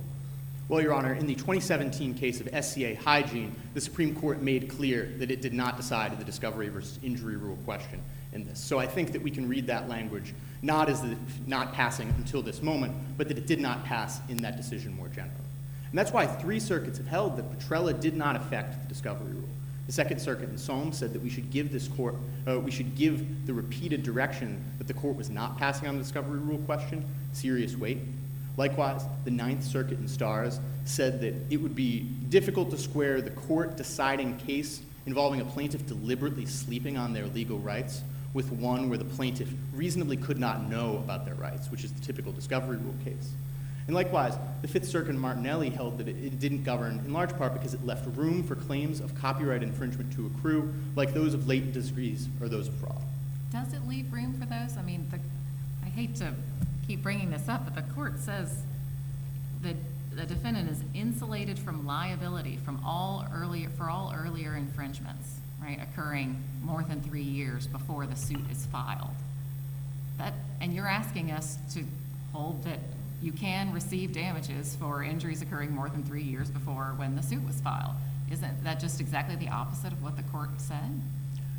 [0.73, 5.13] Well, Your Honor, in the 2017 case of SCA Hygiene, the Supreme Court made clear
[5.19, 8.01] that it did not decide the discovery versus injury rule question
[8.33, 8.59] in this.
[8.59, 11.15] So I think that we can read that language not as the,
[11.47, 15.09] not passing until this moment, but that it did not pass in that decision more
[15.09, 15.35] generally.
[15.91, 19.51] And that's why three circuits have held that Petrella did not affect the discovery rule.
[19.89, 22.15] The Second Circuit in Soames said that we should give this court,
[22.49, 26.03] uh, we should give the repeated direction that the court was not passing on the
[26.03, 27.99] discovery rule question serious weight.
[28.57, 33.31] Likewise, the Ninth Circuit in Starz said that it would be difficult to square the
[33.31, 38.03] court deciding case involving a plaintiff deliberately sleeping on their legal rights
[38.35, 42.01] with one where the plaintiff reasonably could not know about their rights, which is the
[42.01, 43.33] typical discovery rule case.
[43.87, 47.37] And likewise, the Fifth Circuit in Martinelli held that it, it didn't govern in large
[47.37, 51.49] part because it left room for claims of copyright infringement to accrue, like those of
[51.49, 53.03] latent disagrees or those of fraud.
[53.51, 54.79] Does it leave room for those?
[54.79, 55.19] I mean, the,
[55.95, 56.33] hate to
[56.87, 58.63] keep bringing this up, but the court says
[59.63, 59.77] that
[60.15, 66.43] the defendant is insulated from liability from all earlier, for all earlier infringements, right, occurring
[66.63, 69.15] more than three years before the suit is filed.
[70.19, 71.85] That, and you're asking us to
[72.33, 72.79] hold that
[73.23, 77.45] you can receive damages for injuries occurring more than three years before when the suit
[77.47, 77.95] was filed.
[78.31, 81.01] Isn't that just exactly the opposite of what the court said?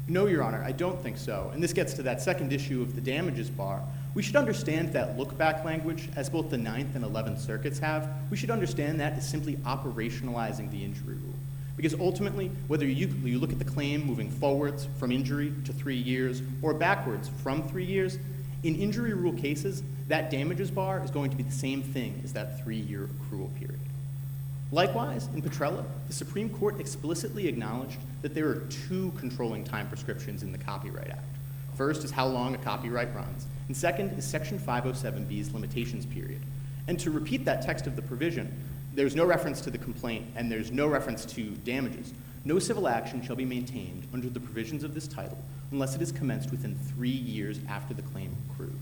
[0.08, 1.50] No, Your Honor, I don't think so.
[1.54, 3.82] And this gets to that second issue of the damages bar.
[4.16, 8.10] We should understand that look back language, as both the Ninth and Eleventh Circuits have.
[8.30, 11.34] We should understand that as simply operationalizing the injury rule.
[11.76, 15.98] Because ultimately, whether you, you look at the claim moving forwards from injury to three
[15.98, 18.20] years or backwards from three years,
[18.64, 22.32] In injury rule cases, that damages bar is going to be the same thing as
[22.34, 23.80] that three-year accrual period.
[24.72, 30.42] Likewise, in Petrella, the Supreme Court explicitly acknowledged that there are two controlling time prescriptions
[30.42, 31.28] in the Copyright Act.
[31.76, 36.42] First is how long a copyright runs, and second is Section 507B's limitations period.
[36.88, 38.52] And to repeat that text of the provision,
[38.94, 42.14] there's no reference to the complaint and there's no reference to damages.
[42.46, 45.38] No civil action shall be maintained under the provisions of this title
[45.72, 48.74] unless it is commenced within three years after the claim accrues.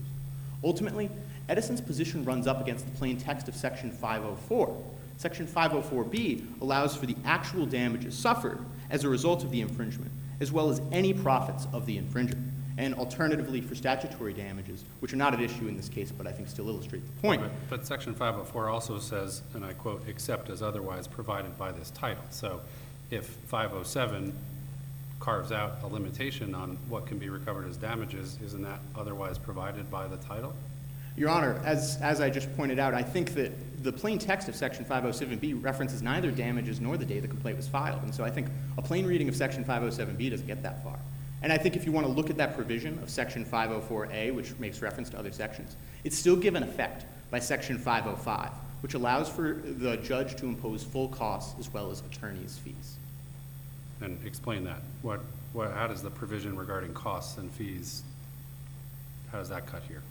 [0.64, 1.10] Ultimately,
[1.48, 4.84] Edison's position runs up against the plain text of Section 504.
[5.16, 8.58] Section 504B allows for the actual damages suffered
[8.90, 10.10] as a result of the infringement,
[10.40, 12.38] as well as any profits of the infringer,
[12.78, 16.32] and alternatively for statutory damages, which are not at issue in this case, but I
[16.32, 17.42] think still illustrate the point.
[17.42, 21.58] But- But section five oh four also says, and I quote, "except as otherwise provided
[21.58, 22.60] by this title." So
[23.10, 24.32] if five oh seven
[25.20, 29.90] carves out a limitation on what can be recovered as damages, isn't that otherwise provided
[29.90, 30.52] by the title?
[31.16, 33.52] Your Honor, as, as I just pointed out, I think that
[33.84, 37.68] the plain text of Section 507B references neither damages nor the day the complaint was
[37.68, 38.02] filed.
[38.02, 38.48] And so I think
[38.78, 40.98] a plain reading of Section 507B doesn't get that far.
[41.42, 44.56] And I think if you want to look at that provision of Section 504A, which
[44.58, 49.54] makes reference to other sections, it's still given effect by Section 505, which allows for
[49.54, 52.96] the judge to impose full costs as well as attorney's fees.
[54.00, 54.82] And explain that.
[55.02, 55.20] What,
[55.52, 58.02] what, how does the provision regarding costs and fees,
[59.32, 60.02] how does that cut here?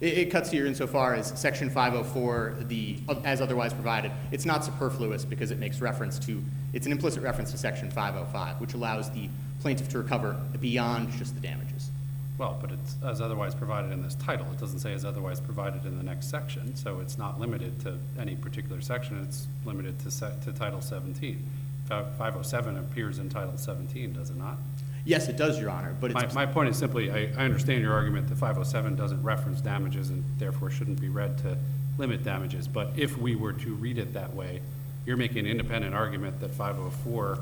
[0.00, 5.24] It, it cuts here insofar as Section 504, the, as otherwise provided, it's not superfluous
[5.24, 9.28] because it makes reference to, it's an implicit reference to Section 505, which allows the
[9.66, 11.90] plaintiff to recover beyond just the damages.
[12.38, 14.46] Well, but it's as otherwise provided in this title.
[14.52, 17.98] It doesn't say as otherwise provided in the next section, so it's not limited to
[18.16, 19.20] any particular section.
[19.24, 21.42] It's limited to set, to Title seventeen.
[21.88, 24.56] Five oh seven appears in Title seventeen, does it not?
[25.04, 27.92] Yes, it does, Your Honor, but My, my point is simply, I, I understand your
[27.92, 31.58] argument that five oh seven doesn't reference damages and therefore shouldn't be read to
[31.98, 32.68] limit damages.
[32.68, 34.60] But if we were to read it that way,
[35.06, 37.40] you're making an independent argument that five oh four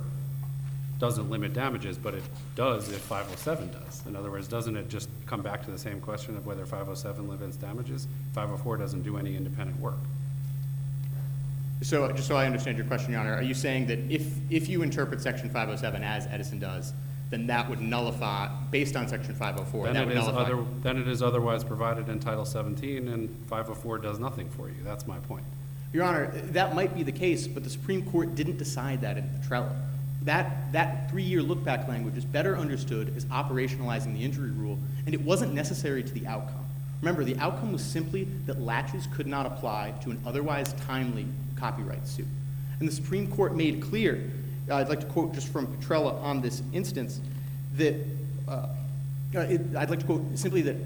[1.05, 2.23] doesn't limit damages, but it
[2.57, 4.03] does if five oh seven does.
[4.07, 6.89] In other words, doesn't it just come back to the same question of whether five
[6.89, 8.09] oh seven limits damages?
[8.33, 9.99] Five oh four doesn't do any independent work.
[11.83, 14.67] so, just so I understand your question, Your Honor, are you saying that if, if
[14.67, 16.95] you interpret Section 507 as Edison does,
[17.29, 20.41] then that would nullify, based on Section 504, Then that it would is nullify?
[20.41, 24.49] other, then it is otherwise provided in Title seventeen, and five oh four does nothing
[24.49, 24.77] for you.
[24.83, 25.45] That's my point.
[25.93, 29.29] Your Honor, that might be the case, but the Supreme Court didn't decide that in
[29.29, 29.75] Petrella.
[30.25, 35.21] That, that three-year look-back language is better understood as operationalizing the injury rule, and it
[35.21, 36.65] wasn't necessary to the outcome.
[37.03, 42.07] Remember, the outcome was simply that laches could not apply to an otherwise timely copyright
[42.07, 42.27] suit.
[42.81, 44.31] And the Supreme Court made clear,
[44.71, 47.21] uh, I'd like to quote just from Petrella on this instance,
[47.77, 47.97] that,
[48.49, 48.69] uh,
[49.35, 50.77] uh, it, I'd like to quote simply that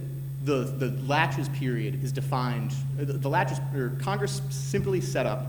[0.44, 5.46] the, the laches period is defined, uh, the, the laches, or Congress simply set up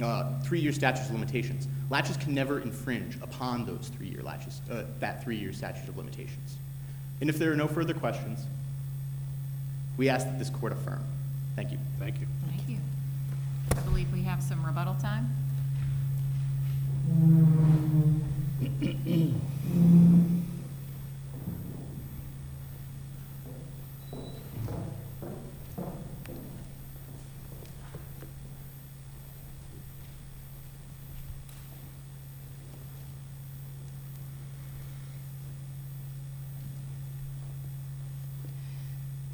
[0.00, 1.68] uh, three-year statutes of limitations.
[1.90, 6.56] Laches can never infringe upon those three-year laches, uh, that three-year statute of limitations.
[7.20, 8.46] And if there are no further questions,
[9.96, 11.04] we ask that this court affirm.
[11.54, 11.78] Thank you.
[11.98, 12.26] Thank you.
[12.48, 12.78] Thank you.
[13.76, 15.28] I believe we have some rebuttal time.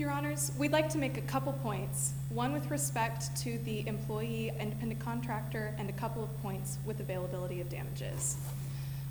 [0.09, 2.15] Your Honors, we'd like to make a couple points.
[2.31, 7.61] One with respect to the employee independent contractor, and a couple of points with availability
[7.61, 8.39] of damages.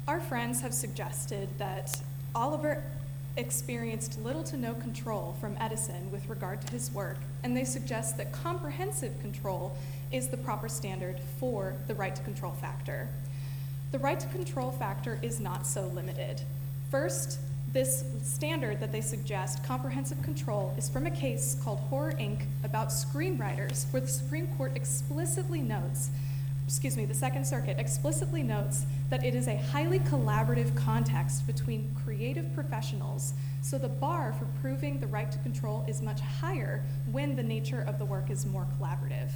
[0.07, 2.01] Our friends have suggested that
[2.33, 2.81] Oliver
[3.35, 8.17] experienced little to no control from Edison with regard to his work, and they suggest
[8.17, 9.77] that comprehensive control
[10.11, 13.07] is the proper standard for the right to control factor.
[13.91, 16.41] The right to control factor is not so limited.
[16.89, 17.37] First,
[17.73, 22.43] this standard that they suggest, comprehensive control, is from a case called Horror Inc.
[22.63, 26.09] about screenwriters, where the Supreme Court explicitly notes,
[26.65, 31.93] excuse me, the Second Circuit explicitly notes that it is a highly collaborative context between
[32.03, 37.35] creative professionals, so the bar for proving the right to control is much higher when
[37.35, 39.29] the nature of the work is more collaborative.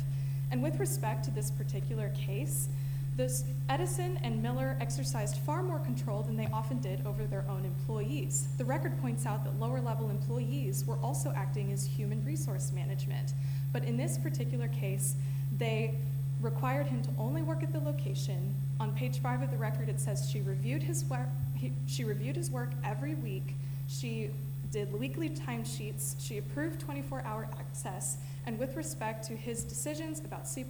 [0.52, 2.70] And with respect to this particular case,
[3.18, 7.66] this Edison and Miller exercised far more control than they often did over their own
[7.66, 8.48] employees.
[8.58, 13.34] The record points out that lower level employees were also acting as human resource management.
[13.74, 15.16] But in this particular case,
[15.58, 15.96] they
[16.42, 18.56] required him to only work at the location.
[18.80, 22.36] On page five of the record, it says she reviewed his work, he, she reviewed
[22.36, 23.56] his work every week.
[23.88, 24.32] She
[24.72, 30.66] did weekly timesheets, she approved 24-hour access, and with respect to his decisions about C++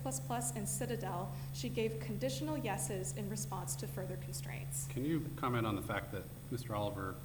[0.56, 4.88] and Citadel, she gave conditional yeses in response to further constraints.
[4.89, 6.76] Can you comment on the fact that Mr.
[6.76, 7.16] Oliver,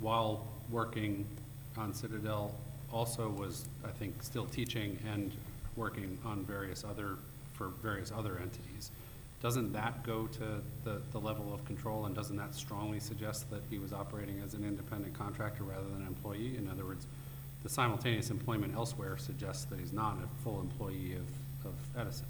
[0.00, 1.26] while working
[1.76, 2.54] on Citadel,
[2.92, 5.32] also was, I think, still teaching and
[5.74, 7.16] working on various other,
[7.54, 8.90] for various other entities?
[9.44, 13.60] Doesn't that go to the, the level of control, and doesn't that strongly suggest that
[13.68, 16.56] he was operating as an independent contractor rather than an employee?
[16.56, 17.06] In other words,
[17.62, 22.24] the simultaneous employment elsewhere suggests that he's not a full employee of, of Edison.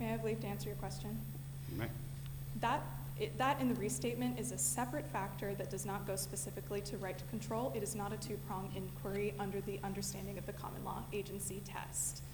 [0.00, 1.16] May I have leave to answer your question?
[1.70, 1.86] You may.
[2.60, 2.82] That,
[3.20, 6.96] it- that in the restatement is a separate factor that does not go specifically to
[6.96, 7.72] right to control.
[7.76, 12.24] It is not a two-prong inquiry under the understanding of the common law agency test.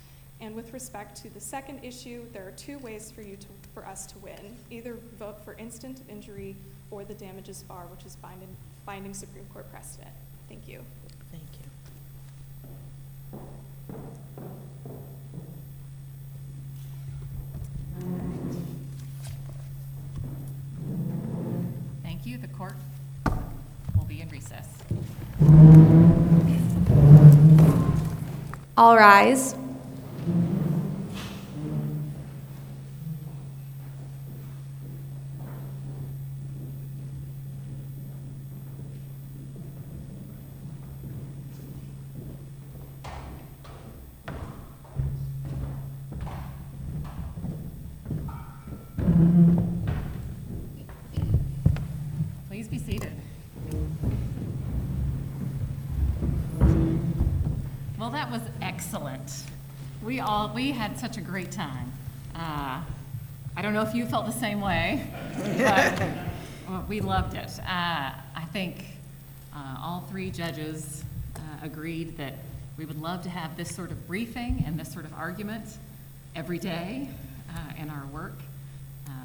[0.40, 3.86] And with respect to the second issue, there are two ways for you to, for
[3.86, 4.56] us to win.
[4.70, 6.56] Either vote for instant injury
[6.90, 10.10] or the damages bar, which is binding, binding Supreme Court precedent.
[10.48, 10.84] Thank you.
[11.30, 11.62] Thank you.
[22.02, 22.38] Thank you.
[22.38, 22.74] The court
[23.96, 24.68] will be in recess.
[28.76, 29.54] All rise.
[52.48, 53.12] Please be seated.
[57.98, 59.44] Well, that was excellent.
[60.02, 61.92] We all, we had such a great time.
[62.34, 62.80] Uh,
[63.54, 65.06] I don't know if you felt the same way,
[65.58, 66.02] but
[66.68, 67.50] well, we loved it.
[67.60, 68.86] Uh, I think
[69.54, 71.04] uh, all three judges
[71.36, 72.38] uh, agreed that
[72.78, 75.66] we would love to have this sort of briefing and this sort of argument
[76.34, 77.10] every day
[77.50, 78.38] uh, in our work.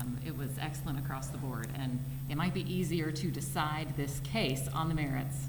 [0.07, 1.99] Um, It was excellent across the board, and
[2.29, 5.47] it might be easier to decide this case on the merits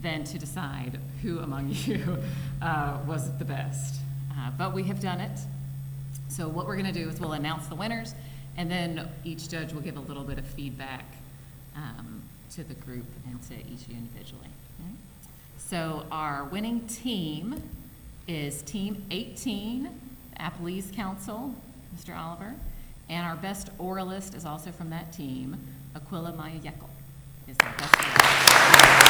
[0.00, 2.18] than to decide who among you
[2.60, 4.00] uh, was the best.
[4.32, 5.38] Uh, But we have done it.
[6.28, 8.14] So what we're going to do is we'll announce the winners,
[8.56, 11.04] and then each judge will give a little bit of feedback
[11.76, 12.22] um,
[12.54, 14.48] to the group and to each you individually.
[14.80, 14.94] okay?
[15.58, 17.62] So our winning team
[18.26, 19.88] is Team 18,
[20.40, 21.54] Appellee's Counsel,
[21.96, 22.16] Mr.
[22.16, 22.54] Oliver,
[23.08, 25.56] and our best oralist is also from that team,
[25.94, 26.88] Aquila Maliyekkal
[27.48, 29.02] is our best.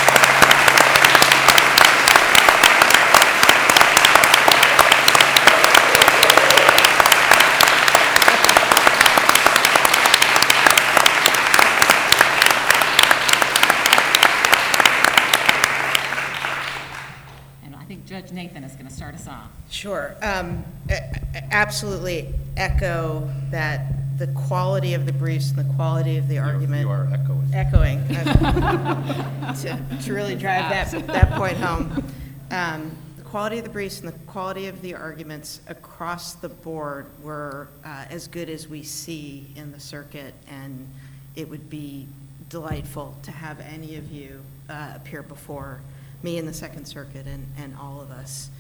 [17.64, 19.50] And I think Judge Nathan is going to start us off.
[19.70, 20.14] Sure.
[20.22, 21.21] Um, a-
[21.52, 26.82] Absolutely echo that the quality of the briefs and the quality of the You argument.
[26.82, 27.50] You are echoing.
[27.52, 32.04] Echoing, uh, to, to really drive that, that point home.
[32.50, 37.06] Um, The quality of the briefs and the quality of the arguments across the board
[37.22, 40.86] were uh, as good as we see in the circuit, and
[41.34, 42.06] it would be
[42.48, 45.80] delightful to have any of you uh, appear before
[46.22, 48.50] me in the Second Circuit and, and all of us.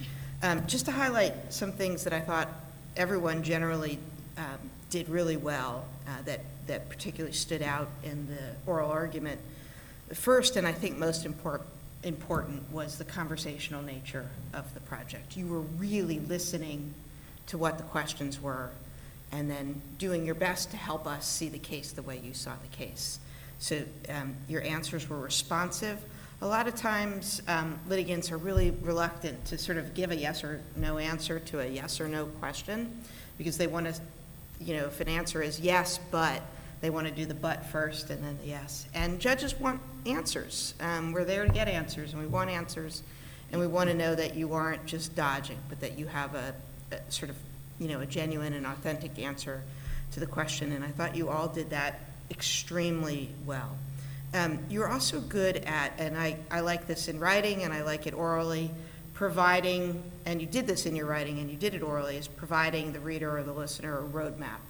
[0.42, 2.48] Um, Just to highlight some things that I thought
[2.96, 3.98] everyone generally
[4.36, 9.40] um, did really well, uh, that, that particularly stood out in the oral argument.
[10.08, 11.68] The first, and I think most important,
[12.02, 15.36] important, was the conversational nature of the project.
[15.36, 16.92] You were really listening
[17.46, 18.70] to what the questions were,
[19.30, 22.52] and then doing your best to help us see the case the way you saw
[22.60, 23.18] the case.
[23.58, 25.98] So um, your answers were responsive.
[26.42, 30.42] A lot of times um, litigants are really reluctant to sort of give a yes
[30.42, 33.00] or no answer to a yes or no question
[33.38, 33.94] because they want to,
[34.60, 36.42] you know, if an answer is yes, but,
[36.80, 38.88] they want to do the but first and then the yes.
[38.92, 40.74] And judges want answers.
[40.80, 43.04] Um, We're there to get answers, and we want answers,
[43.52, 46.52] and we want to know that you aren't just dodging, but that you have a
[46.90, 47.36] a sort of,
[47.78, 49.62] you know, a genuine and authentic answer
[50.12, 50.72] to the question.
[50.72, 52.00] And I thought you all did that
[52.30, 53.76] extremely well.
[54.34, 58.06] Um, You're also good at, and I, I like this in writing and I like
[58.06, 58.70] it orally,
[59.12, 62.92] providing, and you did this in your writing and you did it orally, is providing
[62.92, 64.60] the reader or the listener a roadmap.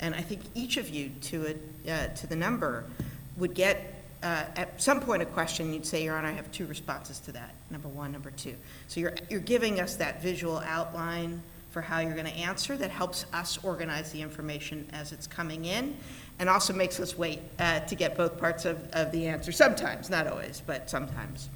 [0.00, 2.84] And I think each of you, to it, uh, to the number,
[3.36, 6.66] would get, uh, at some point, a question, you'd say, Your Honor, I have two
[6.66, 8.54] responses to that, number one, number two.
[8.88, 12.90] So you're, you're giving us that visual outline for how you're going to answer that
[12.90, 15.96] helps us organize the information as it's coming in,
[16.38, 20.10] and also makes us wait uh, to get both parts of, of the answer, sometimes,
[20.10, 21.48] not always, but sometimes.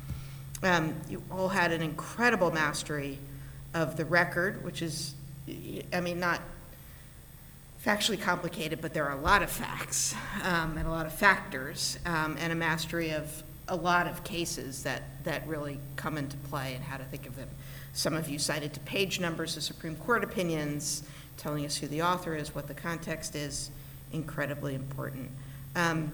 [0.63, 3.19] Um, You all had an incredible mastery
[3.75, 5.15] of the record, which is,
[5.93, 6.41] I mean, not
[7.85, 11.99] factually complicated, but there are a lot of facts um, and a lot of factors,
[12.07, 16.75] um, and a mastery of a lot of cases that, that really come into play
[16.75, 17.49] and how to think of them.
[17.93, 21.03] Some of you cited to page numbers of Supreme Court opinions,
[21.37, 23.71] telling us who the author is, what the context is,
[24.17, 25.31] incredibly important.
[25.77, 26.11] Um,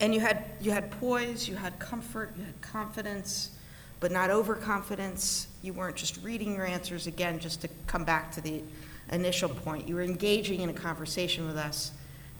[0.00, 3.50] and you had, you had poise, you had comfort, you had confidence,
[4.00, 5.46] but not overconfidence.
[5.62, 8.62] You weren't just reading your answers, again, just to come back to the
[9.12, 9.86] initial point.
[9.86, 11.92] You were engaging in a conversation with us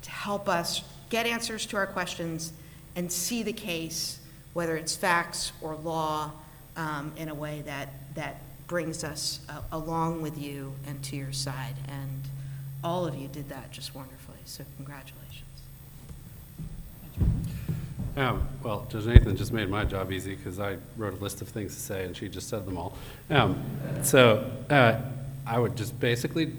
[0.03, 2.53] to help us get answers to our questions
[2.97, 4.19] and see the case,
[4.55, 6.33] whether it's facts or law,
[6.77, 11.33] um, in a way that, that brings us uh, along with you and to your
[11.33, 11.75] side.
[11.89, 12.23] And
[12.83, 15.43] all of you did that just wonderfully, so congratulations.
[18.17, 21.49] Um, Well, Judge Nathan just made my job easy because I wrote a list of
[21.49, 22.97] things to say and she just said them all.
[23.31, 23.63] Um,
[24.03, 25.01] So uh,
[25.47, 26.53] I would just basically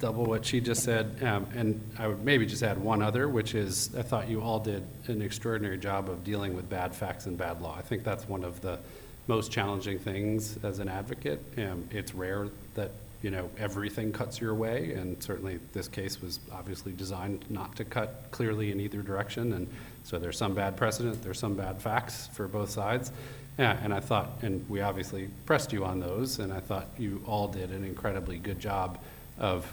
[0.00, 3.54] double what she just said, um, and I would maybe just add one other, which
[3.56, 7.36] is, I thought you all did an extraordinary job of dealing with bad facts and
[7.36, 7.74] bad law.
[7.76, 8.78] I think that's one of the
[9.26, 11.42] most challenging things as an advocate.
[11.58, 12.92] Um, It's rare that,
[13.22, 17.84] you know, everything cuts your way, and certainly this case was obviously designed not to
[17.84, 19.66] cut clearly in either direction, and
[20.04, 23.10] so there's some bad precedent, there's some bad facts for both sides.
[23.58, 27.20] Yeah, and I thought, and we obviously pressed you on those, and I thought you
[27.26, 28.98] all did an incredibly good job
[29.38, 29.66] of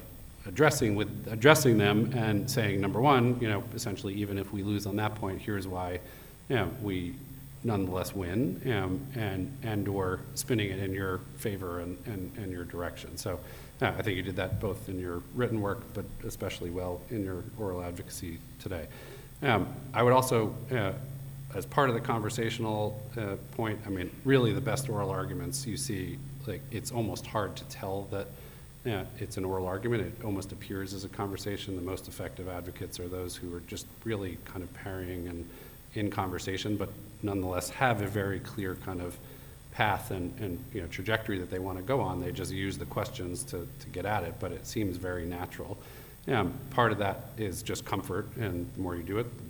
[0.47, 4.87] addressing with, addressing them and saying, number one, you know, essentially, even if we lose
[4.87, 5.99] on that point, here's why,
[6.49, 7.13] you know, we
[7.65, 13.17] nonetheless win, um, and, and/or spinning it in your favor and, and, and your direction.
[13.17, 13.39] So,
[13.81, 17.43] I think you did that both in your written work, but especially well in your
[17.59, 18.87] oral advocacy today.
[19.41, 20.93] Um, I would also, uh,
[21.53, 25.75] as part of the conversational uh, point, I mean, really the best oral arguments you
[25.75, 26.17] see,
[26.47, 28.27] like, it's almost hard to tell that
[29.19, 30.03] it's an oral argument.
[30.03, 31.75] It almost appears as a conversation.
[31.75, 35.49] The most effective advocates are those who are just really kind of parrying and
[35.95, 36.89] in conversation, but
[37.25, 39.17] nonetheless have a very clear kind of
[39.71, 42.21] path and, and you know, trajectory that they want to go on.
[42.21, 45.77] They just use the questions to, to get at it, but it seems very natural.
[46.27, 49.43] Um, part of that is just comfort, and the more you do it, the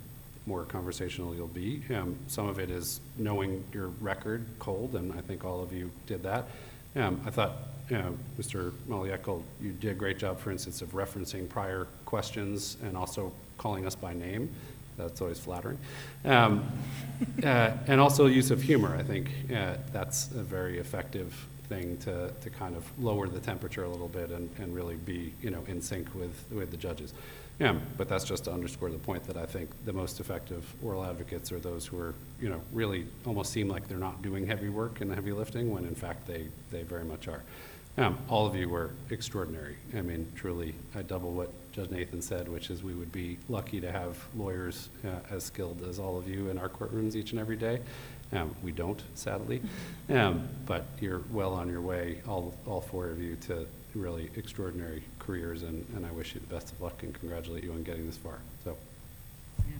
[0.49, 1.84] more conversational you'll be.
[1.93, 5.91] Um, some of it is knowing your record cold, and I think all of you
[6.07, 6.47] did that.
[6.95, 7.57] Um, I thought,
[7.89, 8.72] you know, Mr.
[8.89, 13.85] Maliyekkal, you did a great job, for instance, of referencing prior questions and also calling
[13.85, 14.49] us by name.
[14.97, 15.77] That's always flattering.
[16.23, 16.72] Um,
[17.43, 18.95] uh, and also use of humor.
[18.95, 23.84] I think uh, that's a very effective thing to, to kind of lower the temperature
[23.84, 27.13] a little bit and, and really be, you know, in sync with, with the judges.
[27.59, 31.05] Yeah, but that's just to underscore the point that I think the most effective oral
[31.05, 34.67] advocates are those who are, you know, really almost seem like they're not doing heavy
[34.67, 37.43] work and heavy lifting when in fact they, they very much are.
[37.97, 39.77] Um, all of you were extraordinary.
[39.95, 43.81] I mean, truly, I double what Judge Nathan said, which is we would be lucky
[43.81, 47.39] to have lawyers uh, as skilled as all of you in our courtrooms each and
[47.39, 47.81] every day.
[48.31, 49.61] Um, we don't, sadly,
[50.10, 55.03] um, but you're well on your way, all, all four of you, to really extraordinary
[55.19, 58.06] careers, and, and I wish you the best of luck and congratulate you on getting
[58.06, 58.39] this far.
[58.64, 58.77] So,
[59.68, 59.80] Yes.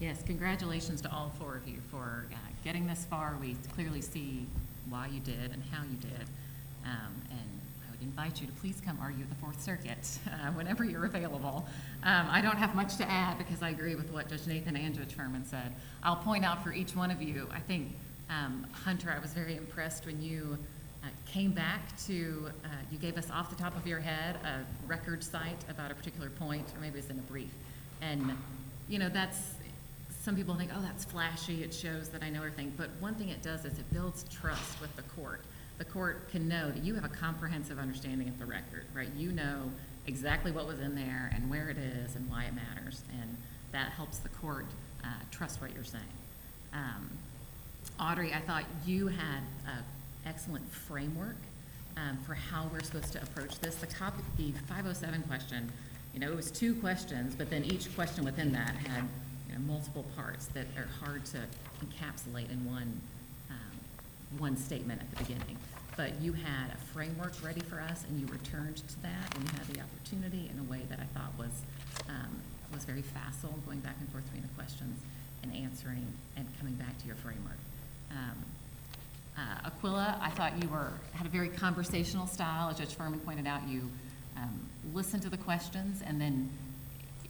[0.00, 3.36] Yes, congratulations to all four of you for uh, getting this far.
[3.40, 4.46] We clearly see
[4.88, 6.28] why you did and how you did.
[6.84, 7.27] Um, And I would
[8.00, 11.66] invite you to please come argue the Fourth Circuit uh, whenever you're available.
[12.02, 14.94] Um, I don't have much to add because I agree with what Judge Nathan and
[14.94, 15.74] Judge Furman said.
[16.02, 17.92] I'll point out for each one of you, I think,
[18.30, 20.58] um, Hunter, I was very impressed when you
[21.02, 24.64] uh, came back to, uh, you gave us off the top of your head a
[24.86, 27.50] record cite about a particular point, or maybe it's in a brief.
[28.02, 28.32] And,
[28.88, 29.54] you know, that's,
[30.22, 32.72] some people think, oh, that's flashy, it shows that I know everything.
[32.76, 35.40] But one thing it does is it builds trust with the court.
[35.78, 39.10] The court can know that you have a comprehensive understanding of the record, right?
[39.16, 39.70] You know
[40.06, 43.02] exactly what was in there and where it is and why it matters.
[43.20, 43.36] And
[43.72, 44.66] that helps the court
[45.04, 46.02] uh, trust what you're saying.
[46.72, 47.10] Um,
[48.00, 49.84] Audrey, I thought you had an
[50.26, 51.36] excellent framework
[51.96, 53.76] um, for how we're supposed to approach this.
[53.76, 55.70] The copy, the 507 question,
[56.14, 59.04] you know, it was two questions, but then each question within that had,
[59.48, 61.38] you know, multiple parts that are hard to
[61.84, 63.00] encapsulate in one,
[64.36, 65.56] one statement at the beginning.
[65.96, 69.50] But you had a framework ready for us, and you returned to that, and you
[69.58, 71.62] had the opportunity in a way that I thought was,
[72.08, 72.40] um,
[72.72, 75.00] was very facile, going back and forth between the questions
[75.42, 76.06] and answering
[76.36, 77.58] and coming back to your framework.
[78.10, 78.36] Um,
[79.36, 82.70] uh, Aquila, I thought you were, had a very conversational style.
[82.70, 83.88] As Judge Furman pointed out, you
[84.36, 84.60] um,
[84.94, 86.48] listened to the questions, and then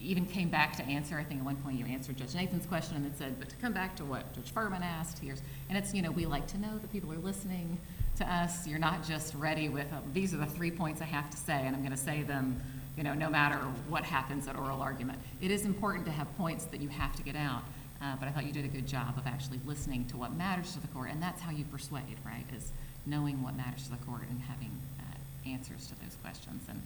[0.00, 2.96] even came back to answer, I think at one point you answered Judge Nathan's question
[2.96, 5.92] and then said, but to come back to what Judge Furman asked, here's, and it's,
[5.92, 7.78] you know, we like to know that people are listening
[8.16, 8.66] to us.
[8.66, 11.66] You're not just ready with, uh, these are the three points I have to say,
[11.66, 12.60] and I'm gonna say them,
[12.96, 13.58] you know, no matter
[13.88, 15.18] what happens at oral argument.
[15.40, 17.62] It is important to have points that you have to get out,
[18.00, 20.72] uh, but I thought you did a good job of actually listening to what matters
[20.74, 22.44] to the court, and that's how you persuade, right?
[22.56, 22.70] Is
[23.06, 24.70] knowing what matters to the court and having
[25.00, 26.82] uh, answers to those questions, and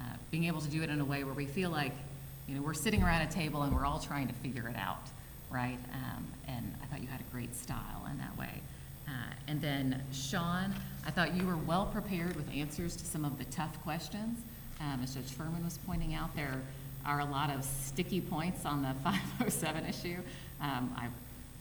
[0.00, 1.92] uh, being able to do it in a way where we feel like,
[2.48, 5.08] you know, we're sitting around a table and we're all trying to figure it out,
[5.50, 5.78] right?
[5.92, 8.60] Um, And I thought you had a great style in that way.
[9.08, 9.10] Uh,
[9.48, 10.74] And then Sean,
[11.06, 14.38] I thought you were well prepared with answers to some of the tough questions.
[14.80, 16.60] Um, As Judge Furman was pointing out, there
[17.04, 20.18] are a lot of sticky points on the 507 issue.
[20.60, 21.08] Um, I,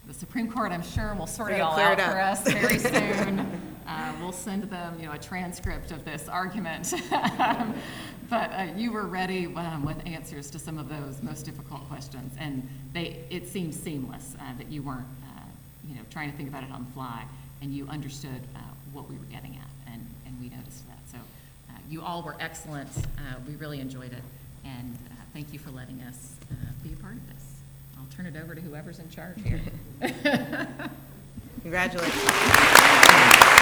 [0.07, 3.39] the Supreme Court, I'm sure, will sort it all out it for us very soon.
[3.87, 6.93] Uh, We'll send them, you know, a transcript of this argument.
[8.29, 12.33] But uh, you were ready um, with answers to some of those most difficult questions,
[12.39, 15.41] and they, it seemed seamless, uh, that you weren't, uh,
[15.87, 17.23] you know, trying to think about it on the fly,
[17.61, 18.59] and you understood uh,
[18.93, 20.97] what we were getting at, and, and we noticed that.
[21.11, 22.89] So uh, you all were excellent.
[22.97, 24.23] Uh, We really enjoyed it,
[24.63, 27.43] and uh, thank you for letting us uh, be a part of this.
[27.97, 29.61] I'll turn it over to whoever's in charge here.
[31.61, 33.51] Congratulations.